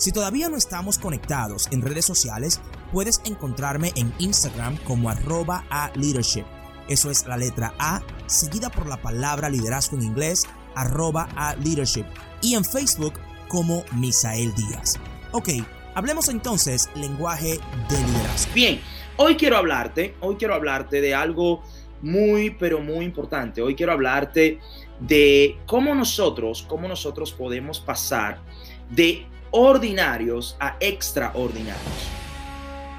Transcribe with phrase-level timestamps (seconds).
[0.00, 5.92] Si todavía no estamos conectados en redes sociales, puedes encontrarme en Instagram como arroba a
[5.94, 6.46] leadership.
[6.88, 12.06] Eso es la letra A, seguida por la palabra liderazgo en inglés, arroba a leadership.
[12.40, 13.12] Y en Facebook
[13.48, 14.98] como Misael Díaz.
[15.32, 15.50] Ok,
[15.94, 18.54] hablemos entonces lenguaje de liderazgo.
[18.54, 18.80] Bien,
[19.18, 21.62] hoy quiero hablarte, hoy quiero hablarte de algo
[22.00, 23.60] muy, pero muy importante.
[23.60, 24.60] Hoy quiero hablarte
[24.98, 28.40] de cómo nosotros, cómo nosotros podemos pasar
[28.88, 32.10] de ordinarios a extraordinarios.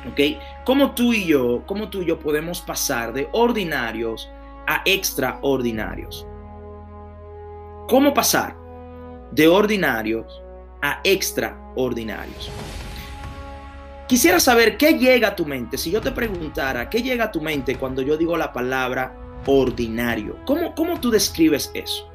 [0.10, 0.42] ¿Ok?
[0.66, 4.30] ¿Cómo tú y yo, cómo tú y yo podemos pasar de ordinarios
[4.68, 6.26] a extraordinarios?
[7.88, 8.56] ¿Cómo pasar
[9.32, 10.42] de ordinarios
[10.82, 12.50] a extraordinarios?
[14.08, 15.78] Quisiera saber qué llega a tu mente.
[15.78, 20.38] Si yo te preguntara, ¿qué llega a tu mente cuando yo digo la palabra ordinario?
[20.46, 22.11] ¿Cómo, cómo tú describes eso?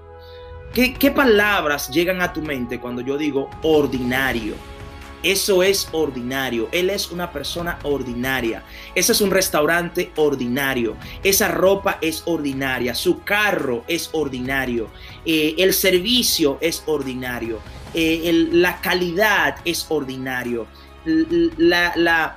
[0.72, 4.54] ¿Qué, ¿Qué palabras llegan a tu mente cuando yo digo ordinario?
[5.22, 6.68] Eso es ordinario.
[6.70, 8.62] Él es una persona ordinaria.
[8.94, 10.96] Ese es un restaurante ordinario.
[11.22, 12.94] Esa ropa es ordinaria.
[12.94, 14.88] Su carro es ordinario.
[15.24, 17.58] Eh, el servicio es ordinario.
[17.92, 20.68] Eh, la calidad es ordinario.
[21.04, 22.36] La, la,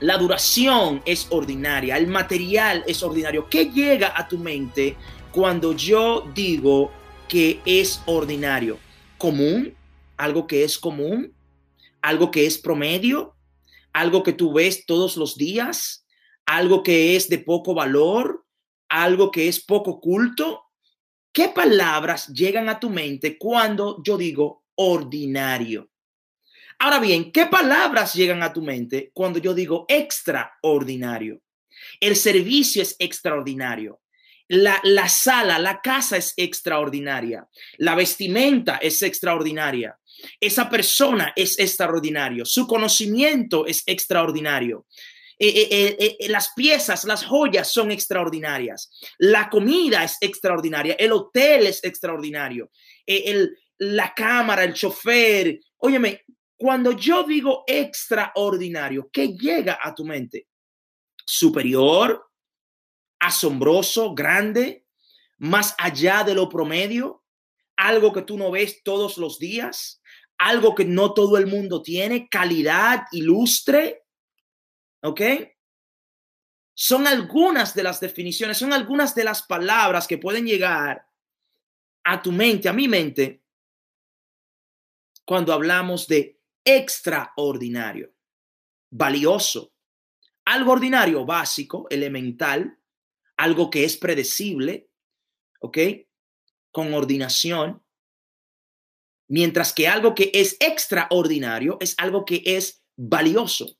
[0.00, 1.96] la duración es ordinaria.
[1.96, 3.48] El material es ordinario.
[3.48, 4.96] ¿Qué llega a tu mente
[5.32, 6.90] cuando yo digo
[7.28, 8.78] que es ordinario?
[9.18, 9.74] ¿Común?
[10.16, 11.36] ¿Algo que es común?
[12.06, 13.36] algo que es promedio,
[13.92, 16.06] algo que tú ves todos los días,
[16.46, 18.46] algo que es de poco valor,
[18.88, 20.66] algo que es poco culto.
[21.32, 25.90] ¿Qué palabras llegan a tu mente cuando yo digo ordinario?
[26.78, 31.42] Ahora bien, ¿qué palabras llegan a tu mente cuando yo digo extraordinario?
[31.98, 34.00] El servicio es extraordinario.
[34.48, 37.48] La, la, sala, la casa es extraordinaria.
[37.78, 39.98] La vestimenta es extraordinaria.
[40.40, 44.86] Esa persona es extraordinario, su conocimiento es extraordinario.
[45.38, 48.90] Eh, eh, eh, las piezas, las joyas son extraordinarias.
[49.18, 50.94] La comida es extraordinaria.
[50.98, 52.70] El hotel es extraordinario.
[53.04, 55.60] El, la cámara, el chofer.
[55.76, 56.24] Óyeme,
[56.56, 60.46] cuando yo digo extraordinario, ¿qué llega a tu mente?
[61.26, 62.30] Superior,
[63.18, 64.86] asombroso, grande,
[65.38, 67.24] más allá de lo promedio,
[67.76, 70.02] algo que tú no ves todos los días,
[70.38, 74.04] algo que no todo el mundo tiene, calidad, ilustre.
[75.02, 75.20] ¿Ok?
[76.74, 81.06] Son algunas de las definiciones, son algunas de las palabras que pueden llegar
[82.04, 83.42] a tu mente, a mi mente,
[85.24, 88.12] cuando hablamos de extraordinario,
[88.90, 89.72] valioso,
[90.44, 92.78] algo ordinario, básico, elemental,
[93.36, 94.88] algo que es predecible,
[95.60, 95.78] ¿ok?
[96.70, 97.82] Con ordinación,
[99.28, 103.76] Mientras que algo que es extraordinario es algo que es valioso,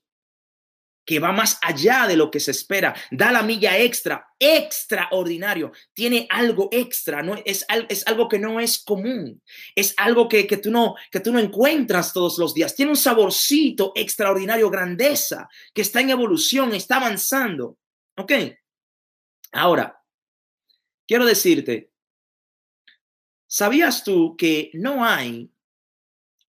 [1.05, 6.27] que va más allá de lo que se espera, da la milla extra, extraordinario, tiene
[6.29, 9.41] algo extra, no es, es algo que no es común,
[9.73, 12.97] es algo que, que, tú no, que tú no encuentras todos los días, tiene un
[12.97, 17.77] saborcito extraordinario, grandeza, que está en evolución, está avanzando.
[18.17, 18.31] ¿Ok?
[19.57, 20.03] Ahora,
[21.07, 21.91] quiero decirte
[23.47, 25.49] ¿Sabías tú que no hay,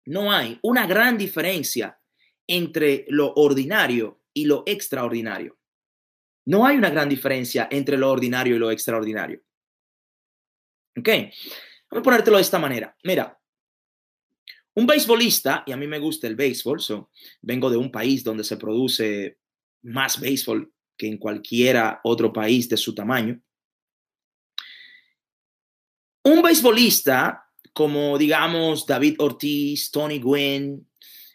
[0.07, 2.01] no hay una gran diferencia
[2.47, 5.57] entre lo ordinario y lo extraordinario?
[6.47, 9.41] No hay una gran diferencia entre lo ordinario y lo extraordinario.
[10.99, 11.09] ¿Ok?
[11.91, 12.97] Voy a ponértelo de esta manera.
[13.05, 13.41] Mira,
[14.75, 17.11] un beisbolista, y a mí me gusta el béisbol, so,
[17.43, 19.39] vengo de un país donde se produce
[19.83, 23.41] más béisbol que en cualquiera otro país de su tamaño.
[26.25, 30.87] Un beisbolista como, digamos, David Ortiz, Tony Gwynn,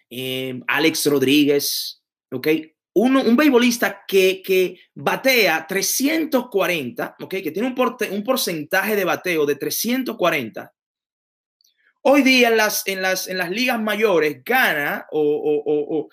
[0.10, 2.48] eh, Alex Rodríguez, ¿ok?
[2.95, 7.30] Un, un beisbolista que, que, batea 340, ¿ok?
[7.30, 10.74] Que tiene un, porcentaje de bateo de 340.
[12.01, 16.09] Hoy día en las, en las, en las ligas mayores gana o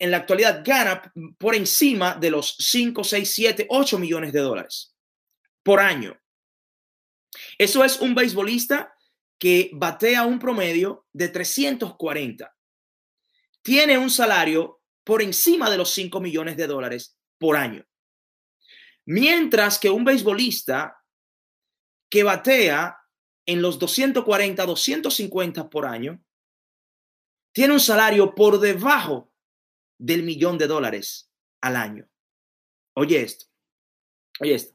[0.00, 4.96] en la actualidad gana por encima de los 5, 6, 7, 8 millones de dólares
[5.62, 6.18] por año.
[7.58, 8.94] Eso es un beisbolista
[9.38, 12.56] que batea un promedio de 340.
[13.62, 17.86] tiene un salario por encima de los 5 millones de dólares por año.
[19.04, 20.96] Mientras que un beisbolista
[22.08, 22.96] que batea
[23.44, 26.22] en los 240, 250 por año,
[27.52, 29.29] tiene un salario por debajo
[30.00, 31.30] del millón de dólares
[31.60, 32.08] al año.
[32.94, 33.46] Oye esto,
[34.40, 34.74] oye esto.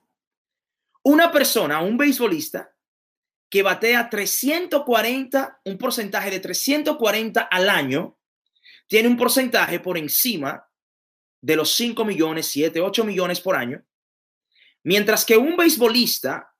[1.03, 2.71] Una persona, un beisbolista,
[3.49, 8.17] que batea 340, un porcentaje de 340 al año,
[8.87, 10.67] tiene un porcentaje por encima
[11.41, 13.83] de los 5 millones, 7, 8 millones por año,
[14.83, 16.53] mientras que un beisbolista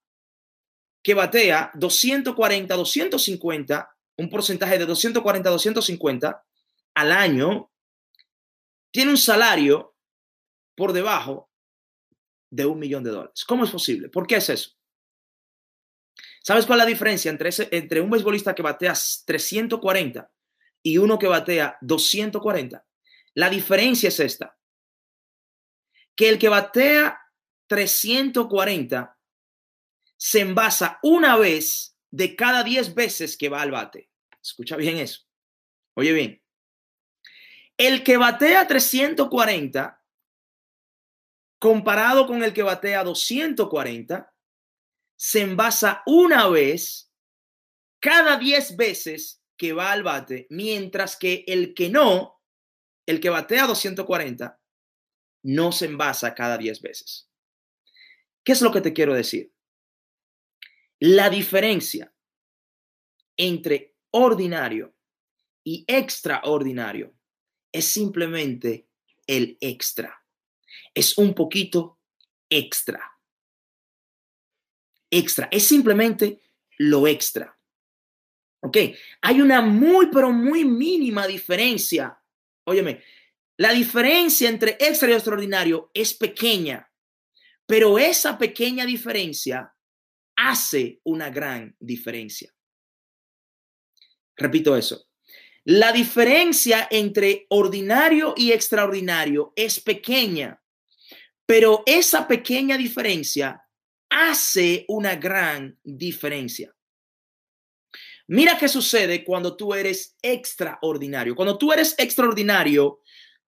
[1.04, 6.44] que batea 240, 250, un porcentaje de 240, 250
[6.96, 7.72] al año,
[8.96, 9.94] tiene un salario
[10.74, 11.52] por debajo
[12.50, 13.44] de un millón de dólares.
[13.44, 14.08] ¿Cómo es posible?
[14.08, 14.70] ¿Por qué es eso?
[16.42, 20.32] ¿Sabes cuál es la diferencia entre, entre un beisbolista que batea 340
[20.82, 22.86] y uno que batea 240?
[23.34, 24.58] La diferencia es esta.
[26.16, 27.20] Que el que batea
[27.68, 29.20] 340
[30.16, 34.10] se envasa una vez de cada 10 veces que va al bate.
[34.42, 35.24] Escucha bien eso.
[35.96, 36.45] Oye bien.
[37.78, 40.02] El que batea 340
[41.60, 44.34] comparado con el que batea 240
[45.18, 47.12] se envasa una vez
[48.00, 52.42] cada 10 veces que va al bate, mientras que el que no,
[53.08, 54.62] el que batea 240,
[55.44, 57.30] no se envasa cada 10 veces.
[58.44, 59.54] ¿Qué es lo que te quiero decir?
[61.00, 62.14] La diferencia
[63.38, 64.96] entre ordinario
[65.64, 67.16] y extraordinario
[67.76, 68.88] es simplemente
[69.28, 70.24] el extra.
[70.94, 72.00] Es un poquito
[72.50, 73.20] extra.
[75.12, 75.50] Extra.
[75.52, 76.42] Es simplemente
[76.78, 77.60] lo extra.
[78.62, 78.78] ¿Ok?
[79.22, 82.18] Hay una muy, pero muy mínima diferencia.
[82.64, 83.04] Óyeme,
[83.58, 86.90] la diferencia entre extra y extraordinario es pequeña,
[87.66, 89.76] pero esa pequeña diferencia
[90.38, 92.54] hace una gran diferencia.
[94.38, 95.10] Repito eso.
[95.66, 100.62] La diferencia entre ordinario y extraordinario es pequeña,
[101.46, 103.62] pero esa pequeña diferencia
[104.10, 106.74] hace una gran diferencia.
[108.28, 111.36] Mira qué sucede cuando tú eres extraordinario.
[111.36, 113.02] Cuando tú eres extraordinario,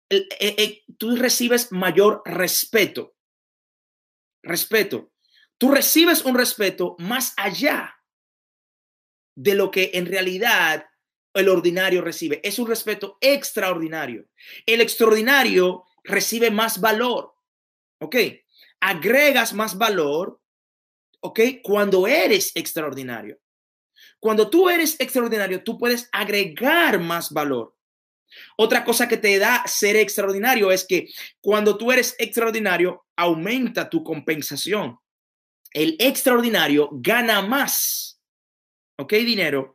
[0.10, 3.16] eh, eh, tú recibes mayor respeto.
[4.42, 5.12] Respeto
[5.58, 7.96] tú recibes un respeto más allá
[9.36, 10.86] de lo que en realidad
[11.36, 12.40] el ordinario recibe.
[12.44, 14.28] Es un respeto extraordinario.
[14.66, 17.34] El extraordinario recibe más valor.
[18.00, 18.16] ¿Ok?
[18.80, 20.40] Agregas más valor.
[21.22, 21.40] ¿Ok?
[21.64, 23.40] Cuando eres extraordinario.
[24.20, 27.76] Cuando tú eres extraordinario, tú puedes agregar más valor.
[28.58, 31.08] Otra cosa que te da ser extraordinario es que
[31.40, 35.00] cuando tú eres extraordinario, aumenta tu compensación
[35.76, 38.22] el extraordinario gana más,
[38.98, 39.12] ¿ok?
[39.16, 39.75] Dinero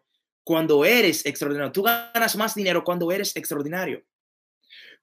[0.51, 1.71] cuando eres extraordinario.
[1.71, 4.03] Tú ganas más dinero cuando eres extraordinario.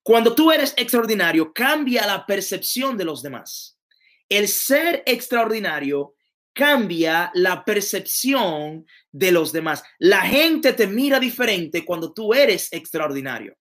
[0.04, 3.80] Cuando tú eres extraordinario, cambia la percepción de los demás.
[4.28, 6.16] El ser extraordinario
[6.52, 9.86] cambia la percepción de los demás.
[10.00, 13.56] La gente te mira diferente cuando tú eres extraordinario.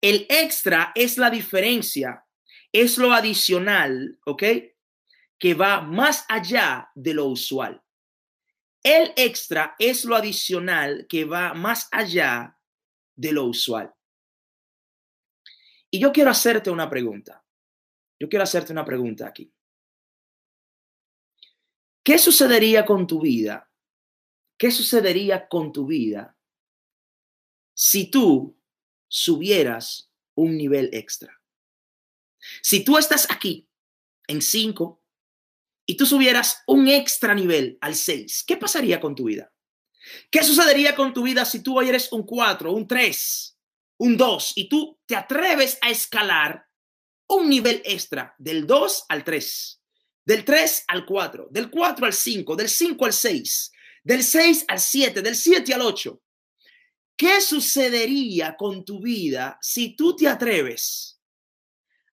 [0.00, 2.24] El extra es la diferencia,
[2.72, 4.42] es lo adicional, ¿ok?
[5.38, 7.82] que va más allá de lo usual.
[8.82, 12.58] El extra es lo adicional que va más allá
[13.14, 13.94] de lo usual.
[15.90, 17.44] Y yo quiero hacerte una pregunta.
[18.18, 19.52] Yo quiero hacerte una pregunta aquí.
[22.04, 23.70] ¿Qué sucedería con tu vida?
[24.58, 26.36] ¿Qué sucedería con tu vida
[27.74, 28.58] si tú
[29.08, 31.40] subieras un nivel extra?
[32.62, 33.68] Si tú estás aquí
[34.26, 35.01] en 5,
[35.92, 39.52] y tú subieras un extra nivel al 6, ¿qué pasaría con tu vida?
[40.30, 43.58] ¿Qué sucedería con tu vida si tú hoy eres un 4, un 3,
[43.98, 46.64] un 2 y tú te atreves a escalar
[47.28, 49.82] un nivel extra del 2 al 3,
[50.24, 53.72] del 3 al 4, del 4 al 5, del 5 al 6,
[54.02, 56.22] del 6 al 7, del 7 al 8?
[57.18, 61.20] ¿Qué sucedería con tu vida si tú te atreves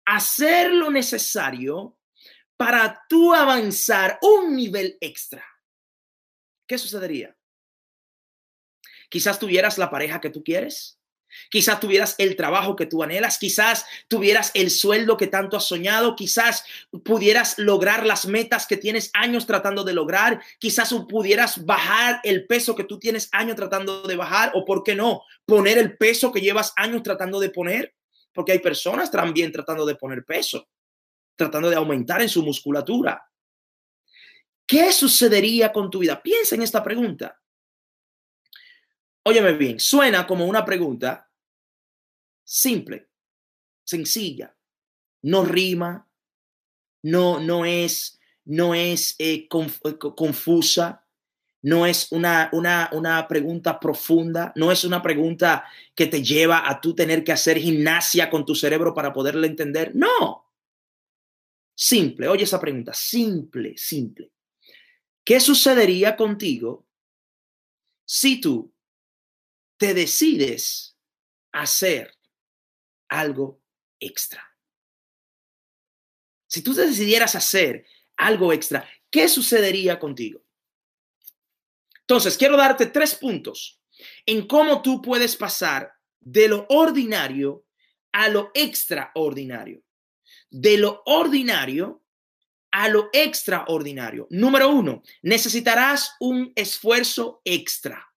[0.04, 1.97] a hacer lo necesario
[2.58, 5.46] para tú avanzar un nivel extra,
[6.66, 7.34] ¿qué sucedería?
[9.08, 10.96] Quizás tuvieras la pareja que tú quieres.
[11.50, 16.16] Quizás tuvieras el trabajo que tú anhelas, quizás tuvieras el sueldo que tanto has soñado,
[16.16, 16.64] quizás
[17.04, 22.74] pudieras lograr las metas que tienes años tratando de lograr, quizás pudieras bajar el peso
[22.74, 26.40] que tú tienes años tratando de bajar o, ¿por qué no?, poner el peso que
[26.40, 27.94] llevas años tratando de poner,
[28.32, 30.66] porque hay personas también tratando de poner peso,
[31.38, 33.24] tratando de aumentar en su musculatura.
[34.66, 36.20] ¿Qué sucedería con tu vida?
[36.20, 37.40] Piensa en esta pregunta.
[39.22, 41.30] Óyeme bien, suena como una pregunta
[42.42, 43.08] simple,
[43.84, 44.54] sencilla,
[45.22, 46.08] no rima,
[47.02, 51.06] no, no es, no es eh, eh, confusa,
[51.62, 55.64] no es una, una, una pregunta profunda, no es una pregunta
[55.94, 59.94] que te lleva a tú tener que hacer gimnasia con tu cerebro para poderla entender.
[59.94, 60.47] No.
[61.80, 64.32] Simple, oye esa pregunta, simple, simple.
[65.24, 66.88] ¿Qué sucedería contigo
[68.04, 68.74] si tú
[69.76, 70.96] te decides
[71.52, 72.18] hacer
[73.08, 73.62] algo
[74.00, 74.44] extra.
[76.46, 80.42] Si tú te decidieras hacer algo extra, ¿qué sucedería contigo?
[82.00, 83.80] Entonces, quiero darte tres puntos
[84.24, 87.66] en cómo tú puedes pasar de lo ordinario
[88.12, 89.82] a lo extraordinario.
[90.50, 92.02] De lo ordinario
[92.70, 94.26] a lo extraordinario.
[94.30, 98.08] Número uno, necesitarás un esfuerzo extra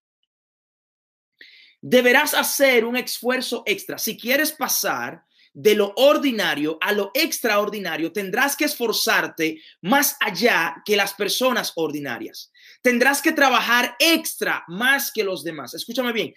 [1.82, 3.98] deberás hacer un esfuerzo extra.
[3.98, 10.96] Si quieres pasar de lo ordinario a lo extraordinario, tendrás que esforzarte más allá que
[10.96, 12.52] las personas ordinarias.
[12.82, 15.74] Tendrás que trabajar extra más que los demás.
[15.74, 16.34] Escúchame bien.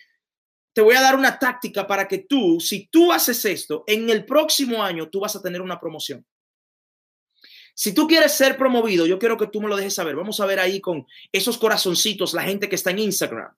[0.75, 4.27] Te voy a dar una táctica para que tú, si tú haces esto, en el
[4.27, 6.27] próximo año tú vas a tener una promoción.
[7.75, 10.17] Si tú quieres ser promovido, yo quiero que tú me lo dejes saber.
[10.17, 13.55] Vamos a ver ahí con esos corazoncitos, la gente que está en Instagram.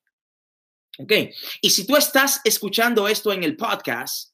[0.98, 1.12] Ok.
[1.60, 4.32] Y si tú estás escuchando esto en el podcast,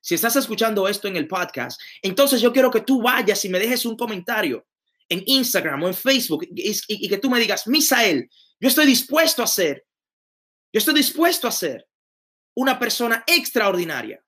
[0.00, 3.58] si estás escuchando esto en el podcast, entonces yo quiero que tú vayas y me
[3.58, 4.66] dejes un comentario
[5.08, 8.28] en Instagram o en Facebook y, que tú me digas, Misael,
[8.60, 9.84] yo estoy dispuesto a ser,
[10.72, 11.86] yo estoy dispuesto a ser
[12.56, 14.22] una persona extraordinaria.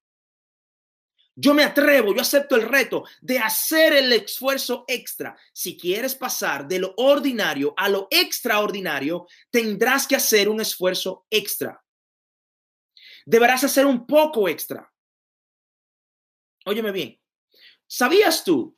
[1.34, 5.38] Yo me atrevo, yo acepto el reto de hacer el esfuerzo extra.
[5.52, 11.82] Si quieres pasar de lo ordinario a lo extraordinario, tendrás que hacer un esfuerzo extra.
[13.24, 14.92] Deberás hacer un poco extra.
[16.64, 17.20] Óyeme bien.
[17.86, 18.76] ¿Sabías tú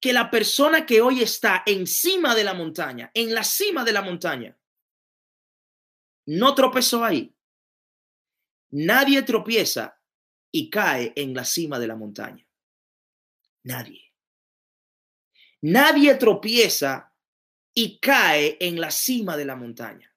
[0.00, 4.02] que la persona que hoy está encima de la montaña, en la cima de la
[4.02, 4.58] montaña,
[6.26, 7.33] no tropezó ahí?
[8.76, 10.00] Nadie tropieza
[10.50, 12.44] y cae en la cima de la montaña.
[13.62, 14.12] Nadie.
[15.60, 17.14] Nadie tropieza
[17.72, 20.12] y cae en la cima de la montaña.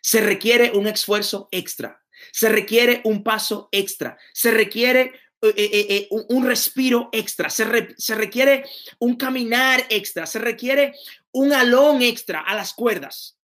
[0.00, 2.00] Se requiere un esfuerzo extra,
[2.30, 5.12] se requiere un paso extra, se requiere
[5.42, 8.64] eh, eh, eh, un, respiro extra, se, se requiere
[9.00, 10.94] un caminar extra, se requiere
[11.32, 13.36] un alón extra a las cuerdas.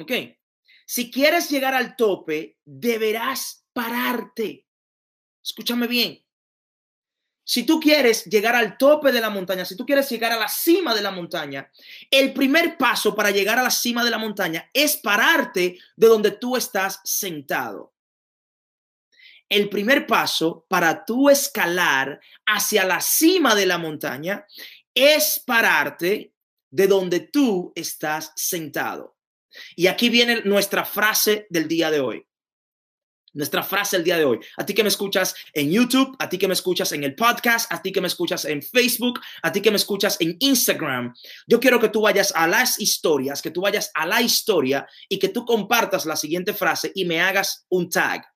[0.00, 0.37] ¿Ok?
[0.90, 4.66] Si quieres llegar al tope, deberás pararte.
[5.44, 6.24] Escúchame bien.
[7.44, 10.48] Si tú quieres llegar al tope de la montaña, si tú quieres llegar a la
[10.48, 11.70] cima de la montaña,
[12.10, 16.30] el primer paso para llegar a la cima de la montaña es pararte de donde
[16.30, 17.92] tú estás sentado.
[19.46, 24.46] El primer paso para tú escalar hacia la cima de la montaña
[24.94, 26.32] es pararte
[26.70, 29.17] de donde tú estás sentado.
[29.76, 32.28] Y aquí viene nuestra frase del día de hoy
[33.38, 34.40] nuestra frase el día de hoy.
[34.56, 37.72] A ti que me escuchas en YouTube, a ti que me escuchas en el podcast,
[37.72, 41.14] a ti que me escuchas en Facebook, a ti que me escuchas en Instagram.
[41.46, 45.18] Yo quiero que tú vayas a las historias, que tú vayas a la historia y
[45.18, 48.26] que tú compartas la siguiente frase y me hagas un tag.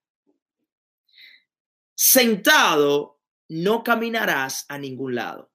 [1.95, 5.50] Sentado no caminarás a ningún lado.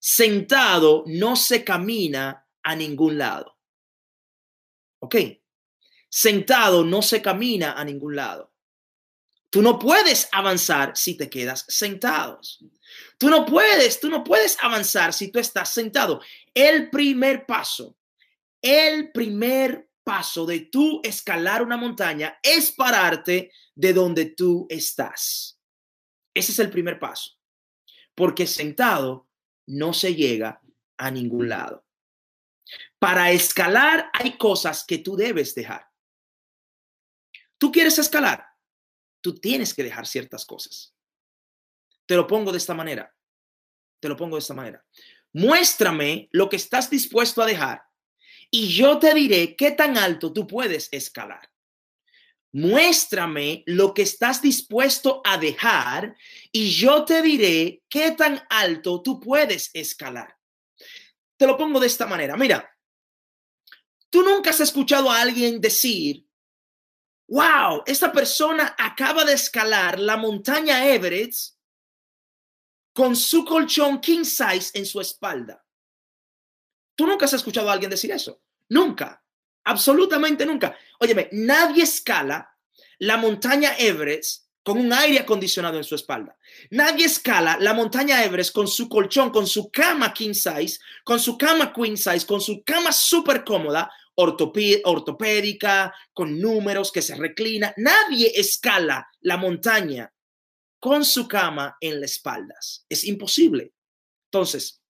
[0.00, 3.57] Sentado no se camina a ningún lado.
[5.00, 5.16] ¿Ok?
[6.08, 8.52] Sentado no se camina a ningún lado.
[9.50, 12.62] Tú no puedes avanzar si te quedas sentados.
[13.18, 16.20] Tú no puedes, tú no puedes avanzar si tú estás sentado.
[16.52, 17.96] El primer paso,
[18.60, 25.58] el primer paso de tú escalar una montaña es pararte de donde tú estás.
[26.34, 27.32] Ese es el primer paso.
[28.14, 29.28] Porque sentado
[29.66, 30.60] no se llega
[30.98, 31.87] a ningún lado.
[32.98, 35.86] Para escalar hay cosas que tú debes dejar.
[37.58, 38.46] Tú quieres escalar,
[39.20, 40.94] tú tienes que dejar ciertas cosas.
[42.06, 43.14] Te lo pongo de esta manera.
[44.00, 44.84] Te lo pongo de esta manera.
[45.32, 47.82] Muéstrame lo que estás dispuesto a dejar
[48.50, 51.50] y yo te diré qué tan alto tú puedes escalar.
[52.50, 56.16] muéstrame lo que estás dispuesto a dejar
[56.50, 60.34] y yo te diré qué tan alto tú puedes escalar.
[61.36, 62.36] Te lo pongo de esta manera.
[62.38, 62.68] Mira,
[64.10, 66.26] tú nunca has escuchado a alguien decir,
[67.28, 71.56] wow, esta persona acaba de escalar la montaña Everest
[72.92, 75.64] con su colchón king size en su espalda.
[76.96, 78.42] Tú nunca has escuchado a alguien decir eso.
[78.70, 79.22] Nunca.
[79.64, 80.76] Absolutamente nunca.
[80.98, 82.56] Óyeme, nadie escala
[82.98, 86.36] la montaña Everest con un aire acondicionado en su espalda.
[86.72, 91.38] Nadie escala la montaña Everest con su colchón, con su cama king size, con su
[91.38, 97.72] cama queen size, con su cama súper cómoda, ortopédica, con números que se reclina.
[97.78, 100.12] Nadie escala la montaña
[100.78, 102.84] con su cama en las espaldas.
[102.90, 103.72] Es imposible.
[104.30, 104.82] Entonces,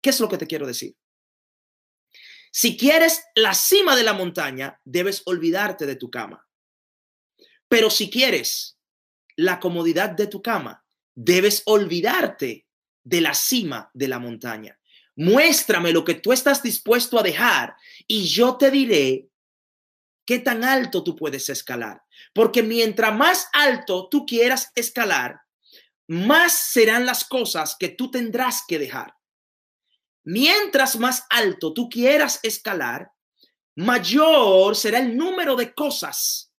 [0.00, 0.96] ¿qué es lo que te quiero decir?
[2.50, 6.48] Si quieres la cima de la montaña, debes olvidarte de tu cama.
[7.68, 8.77] Pero si quieres
[9.38, 12.66] la comodidad de tu cama, debes olvidarte
[13.04, 14.78] de la cima de la montaña.
[15.14, 17.76] Muéstrame lo que tú estás dispuesto a dejar
[18.08, 19.28] y yo te diré
[20.26, 22.02] qué tan alto tú puedes escalar.
[22.34, 25.40] Porque mientras más alto tú quieras escalar,
[26.08, 29.14] más serán las cosas que tú tendrás que dejar.
[30.24, 33.12] Mientras más alto tú quieras escalar,
[33.76, 36.52] mayor será el número de cosas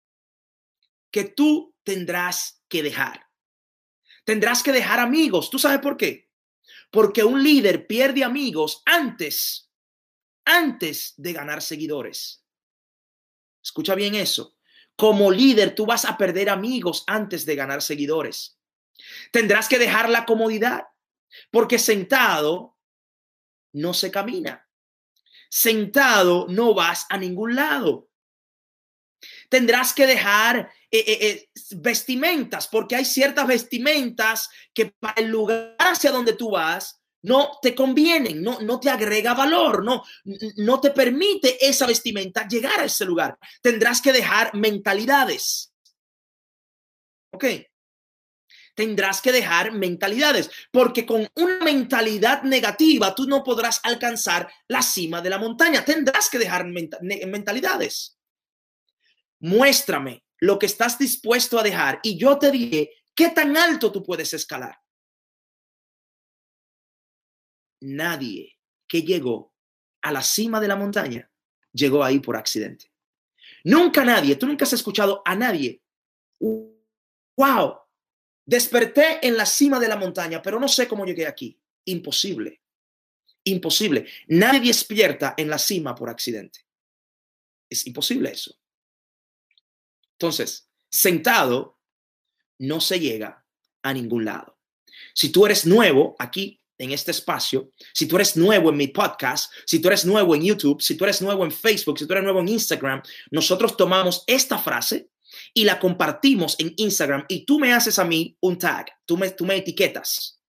[1.11, 3.27] que tú tendrás que dejar.
[4.23, 5.49] Tendrás que dejar amigos.
[5.49, 6.29] ¿Tú sabes por qué?
[6.91, 9.71] Porque un líder pierde amigos antes,
[10.45, 12.45] antes de ganar seguidores.
[13.61, 14.55] Escucha bien eso.
[14.95, 18.59] Como líder, tú vas a perder amigos antes de ganar seguidores.
[19.31, 20.87] Tendrás que dejar la comodidad,
[21.51, 22.77] porque sentado
[23.71, 24.67] no se camina.
[25.49, 28.08] Sentado no vas a ningún lado.
[29.49, 35.75] Tendrás que dejar eh, eh, eh, vestimentas, porque hay ciertas vestimentas que para el lugar
[35.79, 40.03] hacia donde tú vas no te convienen, no, no te agrega valor, no,
[40.55, 43.37] no te permite esa vestimenta llegar a ese lugar.
[43.61, 45.73] Tendrás que dejar mentalidades.
[47.31, 47.45] ¿Ok?
[48.79, 55.19] tendrás que dejar mentalidades, porque con una mentalidad negativa tú no podrás alcanzar la cima
[55.21, 55.83] de la montaña.
[55.83, 58.18] Tendrás que dejar mentalidades.
[59.39, 64.03] Muéstrame lo que estás dispuesto a dejar y yo te diré qué tan alto tú
[64.03, 64.77] puedes escalar.
[67.81, 69.53] Nadie que llegó
[70.01, 71.31] a la cima de la montaña
[71.71, 72.91] llegó ahí por accidente.
[73.63, 75.81] Nunca nadie, tú nunca has escuchado a nadie.
[76.39, 77.79] Wow,
[78.49, 81.61] Desperté en la cima de la montaña, pero no sé cómo llegué aquí.
[81.85, 82.63] Imposible.
[83.43, 84.07] Imposible.
[84.29, 86.61] Nadie despierta en la cima por accidente.
[87.69, 88.59] Es imposible eso.
[90.19, 91.79] Entonces, sentado
[92.57, 93.45] no se llega
[93.81, 94.59] a ningún lado.
[95.13, 99.49] Si tú eres nuevo aquí en este espacio, si tú eres nuevo en mi podcast,
[99.65, 102.25] si tú eres nuevo en YouTube, si tú eres nuevo en Facebook, si tú eres
[102.25, 103.01] nuevo en Instagram,
[103.31, 105.09] nosotros tomamos esta frase
[105.53, 109.29] y la compartimos en Instagram y tú me haces a mí un tag, tú me,
[109.29, 110.41] tú me etiquetas.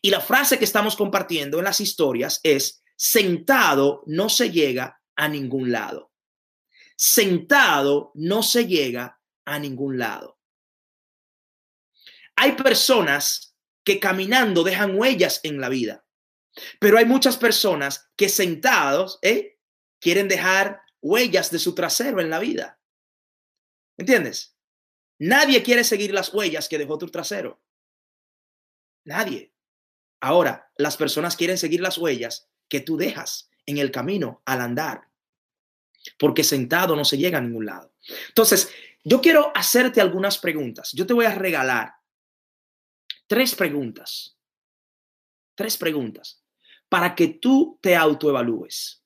[0.00, 5.28] Y la frase que estamos compartiendo en las historias es, sentado no se llega a
[5.28, 6.10] ningún lado.
[7.00, 10.40] Sentado no se llega a ningún lado.
[12.34, 16.04] Hay personas que caminando dejan huellas en la vida,
[16.80, 19.60] pero hay muchas personas que sentados ¿eh?
[20.00, 22.80] quieren dejar huellas de su trasero en la vida.
[23.96, 24.56] ¿Entiendes?
[25.20, 27.62] Nadie quiere seguir las huellas que dejó tu trasero.
[29.04, 29.54] Nadie.
[30.20, 35.07] Ahora, las personas quieren seguir las huellas que tú dejas en el camino al andar.
[36.18, 37.92] Porque sentado no se llega a ningún lado.
[38.28, 38.70] Entonces,
[39.04, 40.92] yo quiero hacerte algunas preguntas.
[40.92, 41.94] Yo te voy a regalar
[43.26, 44.36] tres preguntas.
[45.54, 46.42] Tres preguntas
[46.88, 49.04] para que tú te autoevalúes.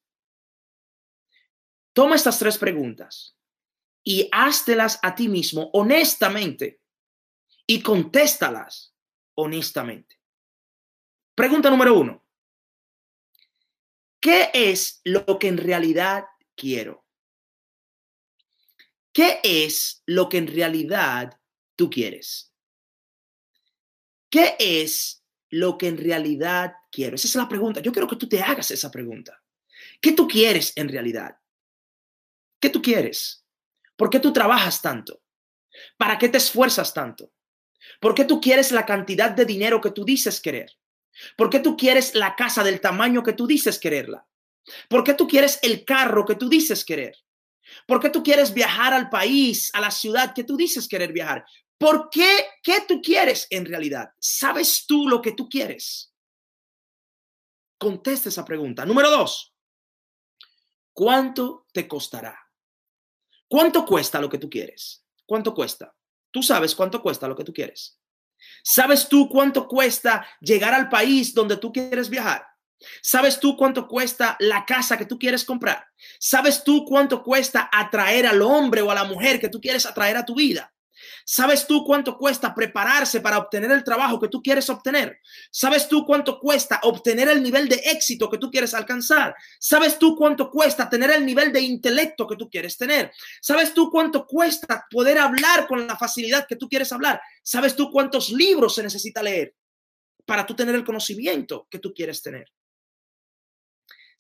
[1.92, 3.37] Toma estas tres preguntas
[4.05, 6.81] y háztelas a ti mismo honestamente
[7.66, 8.94] y contéstalas
[9.35, 10.18] honestamente.
[11.35, 12.24] Pregunta número uno.
[14.20, 16.24] ¿Qué es lo que en realidad
[16.56, 17.04] quiero?
[19.12, 21.38] ¿Qué es lo que en realidad
[21.76, 22.52] tú quieres?
[24.30, 27.16] ¿Qué es lo que en realidad quiero?
[27.16, 27.80] Esa es la pregunta.
[27.80, 29.42] Yo quiero que tú te hagas esa pregunta.
[30.00, 31.36] ¿Qué tú quieres en realidad?
[32.58, 33.44] ¿Qué tú quieres?
[33.96, 35.22] ¿Por qué tú trabajas tanto?
[35.96, 37.32] ¿Para qué te esfuerzas tanto?
[38.00, 40.70] ¿Por qué tú quieres la cantidad de dinero que tú dices querer?
[41.36, 44.26] ¿Por qué tú quieres la casa del tamaño que tú dices quererla?
[44.88, 47.16] ¿Por qué tú quieres el carro que tú dices querer?
[47.87, 51.44] ¿Por qué tú quieres viajar al país, a la ciudad que tú dices querer viajar?
[51.79, 52.46] ¿Por qué?
[52.62, 54.11] ¿Qué tú quieres en realidad?
[54.18, 56.14] ¿Sabes tú lo que tú quieres?
[57.79, 58.87] Contesta esa pregunta.
[58.87, 59.53] Número dos,
[60.92, 62.38] ¿cuánto te costará?
[63.48, 65.05] ¿Cuánto cuesta lo que tú quieres?
[65.27, 65.94] ¿Cuánto cuesta?
[66.31, 67.98] Tú sabes cuánto cuesta lo que tú quieres.
[68.62, 72.46] ¿Sabes tú cuánto cuesta llegar al país donde tú quieres viajar?
[73.01, 75.87] ¿Sabes tú cuánto cuesta la casa que tú quieres comprar?
[76.18, 80.16] ¿Sabes tú cuánto cuesta atraer al hombre o a la mujer que tú quieres atraer
[80.16, 80.73] a tu vida?
[81.25, 85.18] ¿Sabes tú cuánto cuesta prepararse para obtener el trabajo que tú quieres obtener?
[85.51, 89.35] ¿Sabes tú cuánto cuesta obtener el nivel de éxito que tú quieres alcanzar?
[89.59, 93.12] ¿Sabes tú cuánto cuesta tener el nivel de intelecto que tú quieres tener?
[93.40, 97.21] ¿Sabes tú cuánto cuesta poder hablar con la facilidad que tú quieres hablar?
[97.42, 99.55] ¿Sabes tú cuántos libros se necesita leer
[100.25, 102.51] para tú tener el conocimiento que tú quieres tener?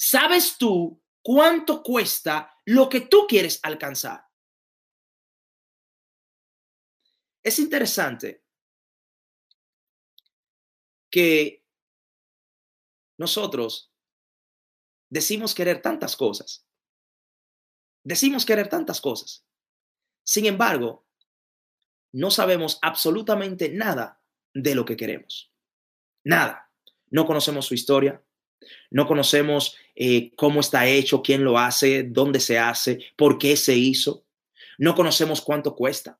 [0.04, 4.26] ¿Sabes tú cuánto cuesta lo que tú quieres alcanzar?
[7.40, 8.44] Es interesante
[11.08, 11.64] que
[13.16, 13.94] nosotros
[15.08, 16.66] decimos querer tantas cosas.
[18.02, 19.46] Decimos querer tantas cosas.
[20.24, 21.06] Sin embargo,
[22.10, 24.20] no sabemos absolutamente nada
[24.52, 25.54] de lo que queremos.
[26.24, 26.72] Nada.
[27.06, 28.20] No conocemos su historia.
[28.90, 33.74] No conocemos eh, cómo está hecho, quién lo hace, dónde se hace, por qué se
[33.74, 34.24] hizo.
[34.78, 36.18] No conocemos cuánto cuesta.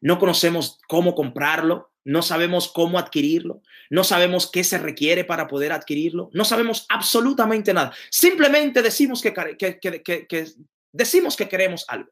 [0.00, 5.72] No conocemos cómo comprarlo, no sabemos cómo adquirirlo, no sabemos qué se requiere para poder
[5.72, 7.92] adquirirlo, no sabemos absolutamente nada.
[8.10, 9.34] Simplemente decimos que,
[10.90, 12.10] decimos que queremos algo,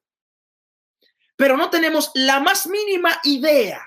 [1.34, 3.80] pero no tenemos la más mínima idea,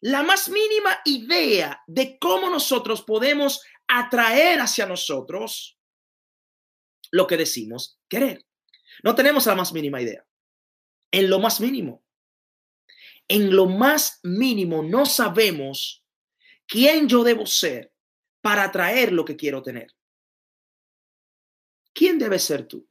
[0.00, 5.78] la más mínima idea de cómo nosotros podemos atraer hacia nosotros
[7.10, 8.46] lo que decimos querer.
[9.02, 10.26] No tenemos la más mínima idea.
[11.10, 12.04] En lo más mínimo
[13.30, 16.04] en lo más mínimo no sabemos
[16.66, 17.94] quién yo debo ser
[18.40, 19.94] para atraer lo que quiero tener.
[21.92, 22.88] ¿Quién debes ser tú?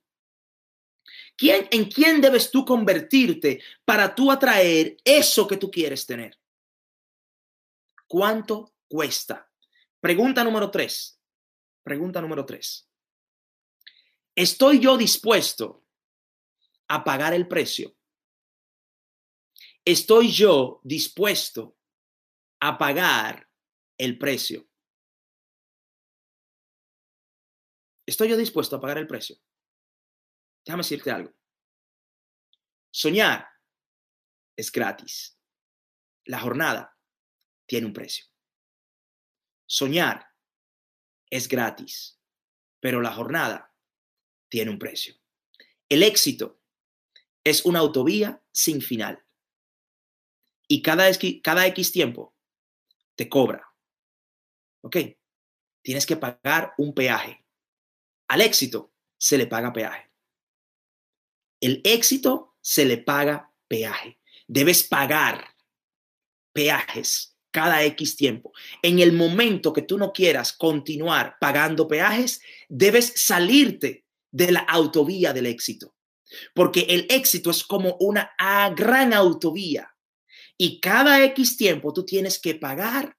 [1.35, 6.39] ¿Quién, ¿En quién debes tú convertirte para tú atraer eso que tú quieres tener?
[8.07, 9.48] ¿Cuánto cuesta?
[9.99, 11.21] Pregunta número tres.
[11.83, 12.89] Pregunta número tres.
[14.35, 15.83] ¿Estoy yo dispuesto
[16.87, 17.95] a pagar el precio
[19.89, 21.75] ¿Estoy yo dispuesto
[22.59, 23.49] a pagar
[23.97, 24.69] el precio?
[28.05, 29.35] ¿Estoy yo dispuesto a pagar el precio?
[30.63, 31.33] Déjame decirte algo.
[32.91, 33.47] Soñar
[34.55, 35.35] es gratis.
[36.25, 36.95] La jornada
[37.65, 38.27] tiene un precio.
[39.71, 40.33] Soñar
[41.29, 42.19] es gratis,
[42.79, 43.71] pero la jornada
[44.49, 45.13] tiene un precio.
[45.87, 46.59] El éxito
[47.43, 49.23] es una autovía sin final
[50.67, 51.07] y cada,
[51.43, 52.35] cada X tiempo
[53.13, 53.71] te cobra.
[54.81, 54.97] ¿Ok?
[55.83, 57.45] Tienes que pagar un peaje.
[58.27, 60.11] Al éxito se le paga peaje.
[61.61, 64.19] El éxito se le paga peaje.
[64.47, 65.55] Debes pagar
[66.53, 68.51] peajes cada X tiempo.
[68.81, 75.33] En el momento que tú no quieras continuar pagando peajes, debes salirte de la autovía
[75.33, 75.95] del éxito.
[76.53, 78.31] Porque el éxito es como una
[78.75, 79.95] gran autovía
[80.57, 83.17] y cada X tiempo tú tienes que pagar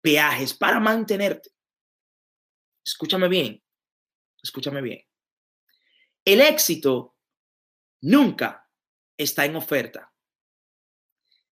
[0.00, 1.50] peajes para mantenerte.
[2.84, 3.62] Escúchame bien,
[4.42, 5.02] escúchame bien.
[6.24, 7.16] El éxito
[8.02, 8.68] nunca
[9.16, 10.12] está en oferta.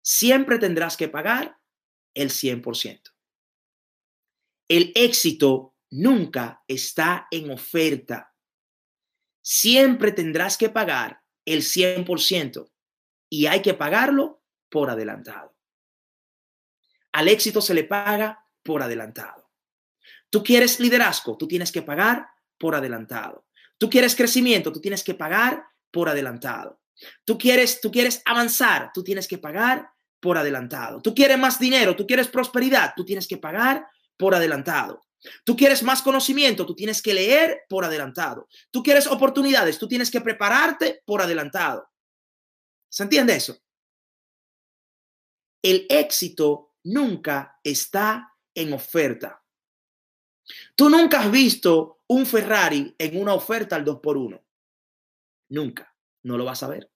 [0.02, 1.57] Siempre tendrás que pagar
[2.18, 3.12] el 100%.
[4.68, 8.34] El éxito nunca está en oferta.
[9.40, 12.70] Siempre tendrás que pagar el 100%
[13.30, 15.56] y hay que pagarlo por adelantado.
[17.12, 19.50] Al éxito se le paga por adelantado.
[20.28, 22.28] Tú quieres liderazgo, tú tienes que pagar
[22.58, 23.46] por adelantado.
[23.78, 26.82] Tú quieres crecimiento, tú tienes que pagar por adelantado.
[27.24, 31.00] Tú quieres, tú quieres avanzar, tú tienes que pagar por adelantado.
[31.00, 35.02] Tú quieres más dinero, tú quieres prosperidad, tú tienes que pagar por adelantado.
[35.44, 38.48] Tú quieres más conocimiento, tú tienes que leer por adelantado.
[38.70, 41.88] Tú quieres oportunidades, tú tienes que prepararte por adelantado.
[42.88, 43.60] ¿Se entiende eso?
[45.62, 49.42] el éxito nunca está en oferta.
[50.74, 54.42] Tú nunca has visto un Ferrari en una oferta al 2x1.
[55.50, 55.94] Nunca.
[56.22, 56.90] No lo vas a ver.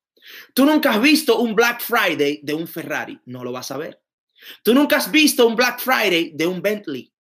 [0.54, 3.18] Tú nunca has visto un Black Friday de un Ferrari.
[3.26, 4.02] No lo vas a ver.
[4.62, 7.12] Tú nunca has visto un Black Friday de un Bentley.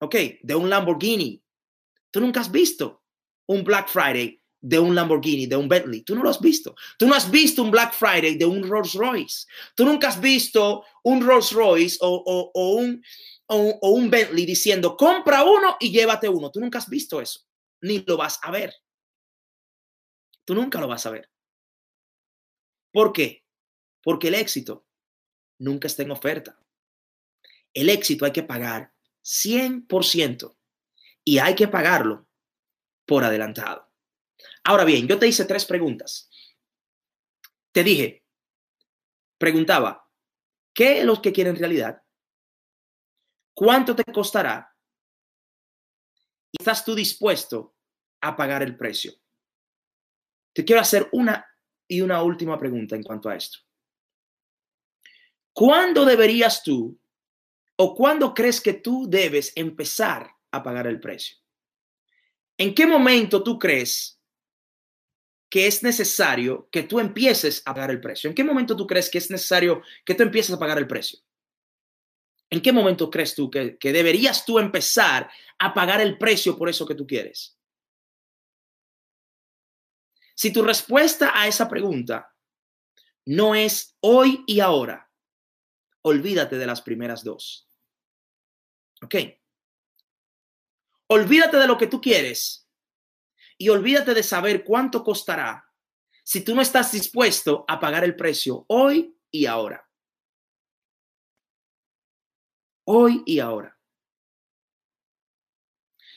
[0.00, 0.14] ¿Ok?
[0.42, 1.42] De un Lamborghini.
[2.10, 3.04] Tú nunca has visto
[3.46, 6.02] un Black Friday de un Lamborghini, de un Bentley.
[6.02, 6.74] Tú no lo has visto.
[6.98, 9.46] Tú no has visto un Black Friday de un Rolls Royce.
[9.74, 13.02] Tú nunca has visto un Rolls Royce o, un,
[13.46, 16.50] o un Bentley diciendo, compra uno y llévate uno.
[16.50, 17.40] Tú nunca has visto eso.
[17.80, 18.72] Ni lo vas a ver.
[20.44, 21.28] Tú nunca lo vas a ver.
[22.92, 23.44] ¿Por qué?
[24.02, 24.86] Porque el éxito
[25.58, 26.58] nunca está en oferta.
[27.72, 28.92] El éxito hay que pagar
[29.24, 30.56] 100%
[31.24, 32.28] y hay que pagarlo
[33.06, 33.90] por adelantado.
[34.64, 36.30] Ahora bien, yo te hice tres preguntas.
[37.72, 38.24] Te dije,
[39.38, 40.08] preguntaba,
[40.74, 42.02] ¿qué es lo que quieren en realidad?
[43.54, 44.76] ¿Cuánto te costará?
[46.50, 47.76] ¿Y estás tú dispuesto
[48.20, 49.14] a pagar el precio?
[50.52, 51.46] Te quiero hacer una
[51.92, 53.58] y una última pregunta en cuanto a esto.
[55.52, 56.98] ¿Cuándo deberías tú
[57.76, 61.36] o cuándo crees que tú debes empezar a pagar el precio?
[62.56, 64.18] ¿En qué momento tú crees
[65.50, 68.28] que es necesario que tú empieces a pagar el precio?
[68.28, 71.18] ¿En qué momento tú crees que es necesario que tú empieces a pagar el precio?
[72.48, 75.28] ¿En qué momento crees tú que, que deberías tú empezar
[75.58, 77.58] a pagar el precio por eso que tú quieres?
[80.42, 82.34] Si tu respuesta a esa pregunta
[83.26, 85.08] no es hoy y ahora,
[86.02, 87.70] olvídate de las primeras dos.
[89.04, 89.14] ¿Ok?
[91.06, 92.68] Olvídate de lo que tú quieres
[93.56, 95.64] y olvídate de saber cuánto costará
[96.24, 99.88] si tú no estás dispuesto a pagar el precio hoy y ahora.
[102.84, 103.71] Hoy y ahora.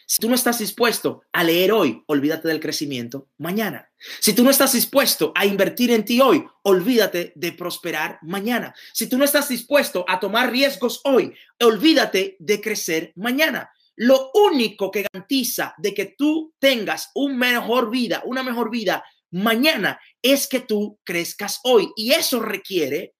[0.08, 3.90] Si tú no estás dispuesto a leer hoy, olvídate del crecimiento mañana.
[4.20, 8.76] Si tú no estás dispuesto a invertir en ti hoy, olvídate de prosperar mañana.
[8.94, 13.72] Si tú no estás dispuesto a tomar riesgos hoy, olvídate de crecer mañana.
[13.96, 20.00] Lo único que garantiza de que tú tengas una mejor vida, una mejor vida mañana
[20.22, 23.16] es que tú crezcas hoy y eso requiere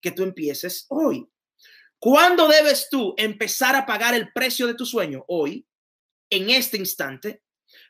[0.00, 1.26] que tú empieces hoy.
[1.98, 5.24] ¿Cuándo debes tú empezar a pagar el precio de tu sueño?
[5.26, 5.66] Hoy
[6.30, 7.42] en este instante.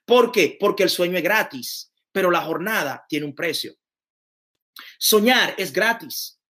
[0.04, 0.56] ¿Por qué?
[0.58, 3.74] Porque el sueño es gratis, pero la jornada tiene un precio.
[4.98, 6.40] Soñar es gratis.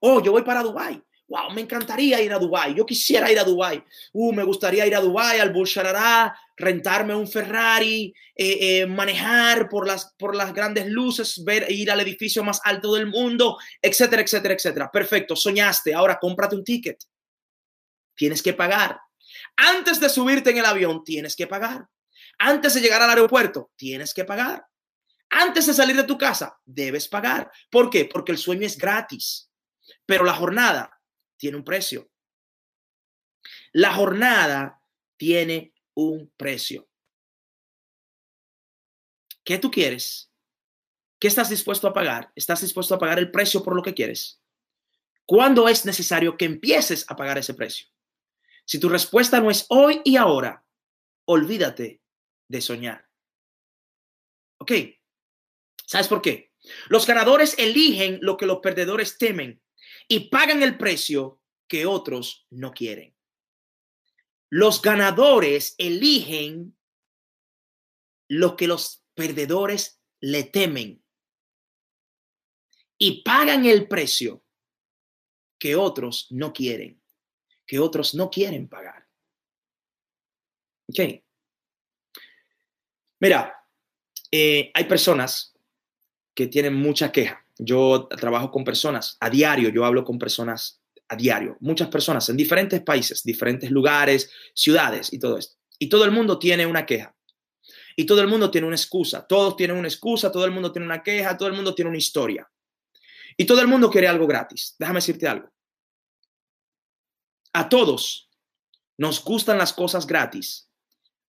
[0.00, 1.02] Oh, yo voy para Dubai.
[1.26, 2.74] Wow, me encantaría ir a Dubai.
[2.74, 3.82] Yo quisiera ir a Dubai.
[4.12, 5.78] Uh, me gustaría ir a Dubai, al Burj
[6.56, 12.00] rentarme un Ferrari, eh, eh, manejar por las, por las grandes luces, ver ir al
[12.00, 14.90] edificio más alto del mundo, etcétera, etcétera, etcétera.
[14.92, 15.94] Perfecto, soñaste.
[15.94, 17.02] Ahora cómprate un ticket.
[18.14, 19.00] Tienes que pagar.
[19.56, 21.88] Antes de subirte en el avión, tienes que pagar.
[22.38, 24.66] Antes de llegar al aeropuerto, tienes que pagar.
[25.30, 27.50] Antes de salir de tu casa, debes pagar.
[27.70, 28.04] ¿Por qué?
[28.04, 29.50] Porque el sueño es gratis,
[30.06, 31.00] pero la jornada
[31.36, 32.10] tiene un precio.
[33.72, 34.80] La jornada
[35.16, 36.88] tiene un precio.
[39.44, 40.30] ¿Qué tú quieres?
[41.18, 42.32] ¿Qué estás dispuesto a pagar?
[42.34, 44.40] ¿Estás dispuesto a pagar el precio por lo que quieres?
[45.26, 47.86] ¿Cuándo es necesario que empieces a pagar ese precio?
[48.64, 50.64] Si tu respuesta no es hoy y ahora,
[51.26, 52.00] olvídate
[52.48, 53.08] de soñar.
[54.58, 54.72] ¿Ok?
[55.86, 56.52] ¿Sabes por qué?
[56.88, 59.62] Los ganadores eligen lo que los perdedores temen
[60.08, 63.14] y pagan el precio que otros no quieren.
[64.48, 66.76] Los ganadores eligen
[68.28, 71.04] lo que los perdedores le temen
[72.96, 74.42] y pagan el precio
[75.58, 77.03] que otros no quieren
[77.66, 79.06] que otros no quieren pagar.
[80.88, 81.22] Ok.
[83.20, 83.56] Mira,
[84.30, 85.54] eh, hay personas
[86.34, 87.46] que tienen mucha queja.
[87.56, 92.36] Yo trabajo con personas a diario, yo hablo con personas a diario, muchas personas en
[92.36, 95.56] diferentes países, diferentes lugares, ciudades y todo esto.
[95.78, 97.14] Y todo el mundo tiene una queja.
[97.96, 99.26] Y todo el mundo tiene una excusa.
[99.26, 101.98] Todos tienen una excusa, todo el mundo tiene una queja, todo el mundo tiene una
[101.98, 102.50] historia.
[103.36, 104.74] Y todo el mundo quiere algo gratis.
[104.78, 105.50] Déjame decirte algo.
[107.56, 108.28] A todos
[108.98, 110.68] nos gustan las cosas gratis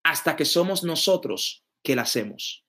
[0.03, 2.65] hasta que somos nosotros que las hacemos.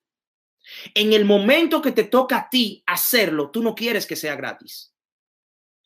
[0.94, 4.92] En el momento que te toca a ti hacerlo, tú no quieres que sea gratis.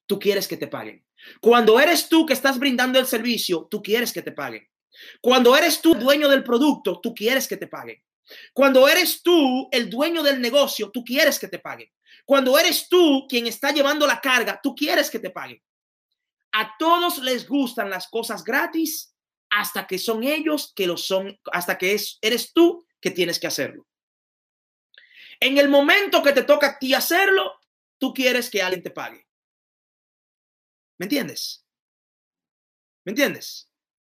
[0.06, 1.06] Tú quieres que te paguen.
[1.40, 4.68] Cuando eres tú que estás brindando el servicio, tú quieres que te paguen.
[5.20, 8.02] Cuando eres tú dueño del producto, tú quieres que te paguen.
[8.52, 11.88] Cuando eres tú el dueño del negocio, tú quieres que te paguen.
[12.24, 15.62] Cuando eres tú quien está llevando la carga, tú quieres que te paguen.
[16.52, 19.14] A todos les gustan las cosas gratis
[19.50, 23.46] hasta que son ellos que lo son, hasta que es, eres tú que tienes que
[23.46, 23.86] hacerlo.
[25.40, 27.58] En el momento que te toca a ti hacerlo,
[27.98, 29.26] tú quieres que alguien te pague.
[30.98, 31.64] ¿Me entiendes?
[33.04, 33.70] ¿Me entiendes?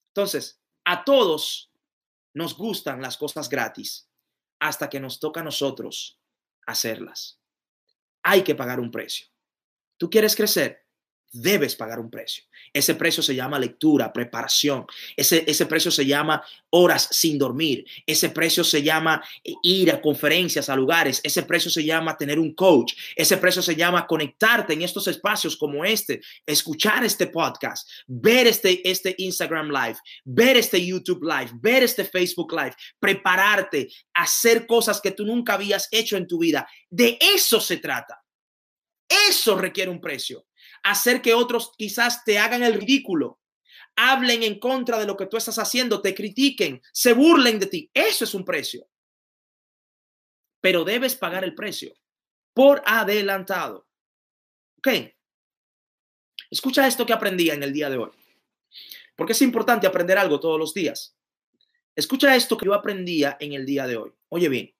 [0.08, 1.72] Entonces, a todos
[2.34, 4.10] nos gustan las cosas gratis
[4.60, 6.20] hasta que nos toca a nosotros
[6.66, 7.40] hacerlas.
[8.24, 9.28] Hay que pagar un precio.
[9.98, 10.86] ¿Tú quieres crecer?
[11.32, 12.44] Debes pagar un precio.
[12.74, 14.86] Ese precio se llama lectura, preparación.
[15.16, 17.86] Ese, ese precio se llama horas sin dormir.
[18.06, 21.22] Ese precio se llama eh, ir a conferencias, a lugares.
[21.24, 22.94] Ese precio se llama tener un coach.
[23.16, 28.88] Ese precio se llama conectarte en estos espacios como este, escuchar este podcast, ver este,
[28.90, 35.12] este Instagram Live, ver este YouTube Live, ver este Facebook Live, prepararte, hacer cosas que
[35.12, 36.68] tú nunca habías hecho en tu vida.
[36.90, 38.22] De eso se trata.
[39.30, 40.46] Eso requiere un precio
[40.84, 43.40] hacer que otros quizás te hagan el ridículo,
[43.96, 47.92] hablen en contra de lo que tú estás haciendo, te critiquen, se burlen de ti.
[47.94, 48.88] Eso es un precio.
[50.62, 51.94] Pero debes pagar el precio
[52.54, 53.88] por adelantado.
[54.78, 54.88] Ok.
[56.50, 58.12] Escucha esto que aprendí en el día de hoy.
[59.16, 61.16] Porque es importante aprender algo todos los días.
[61.96, 64.12] Escucha esto que yo aprendía en el día de hoy.
[64.30, 64.74] Oye bien,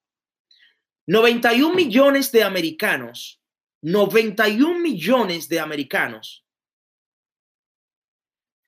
[1.08, 3.41] 91 millones de americanos
[3.82, 6.46] 91 millones de americanos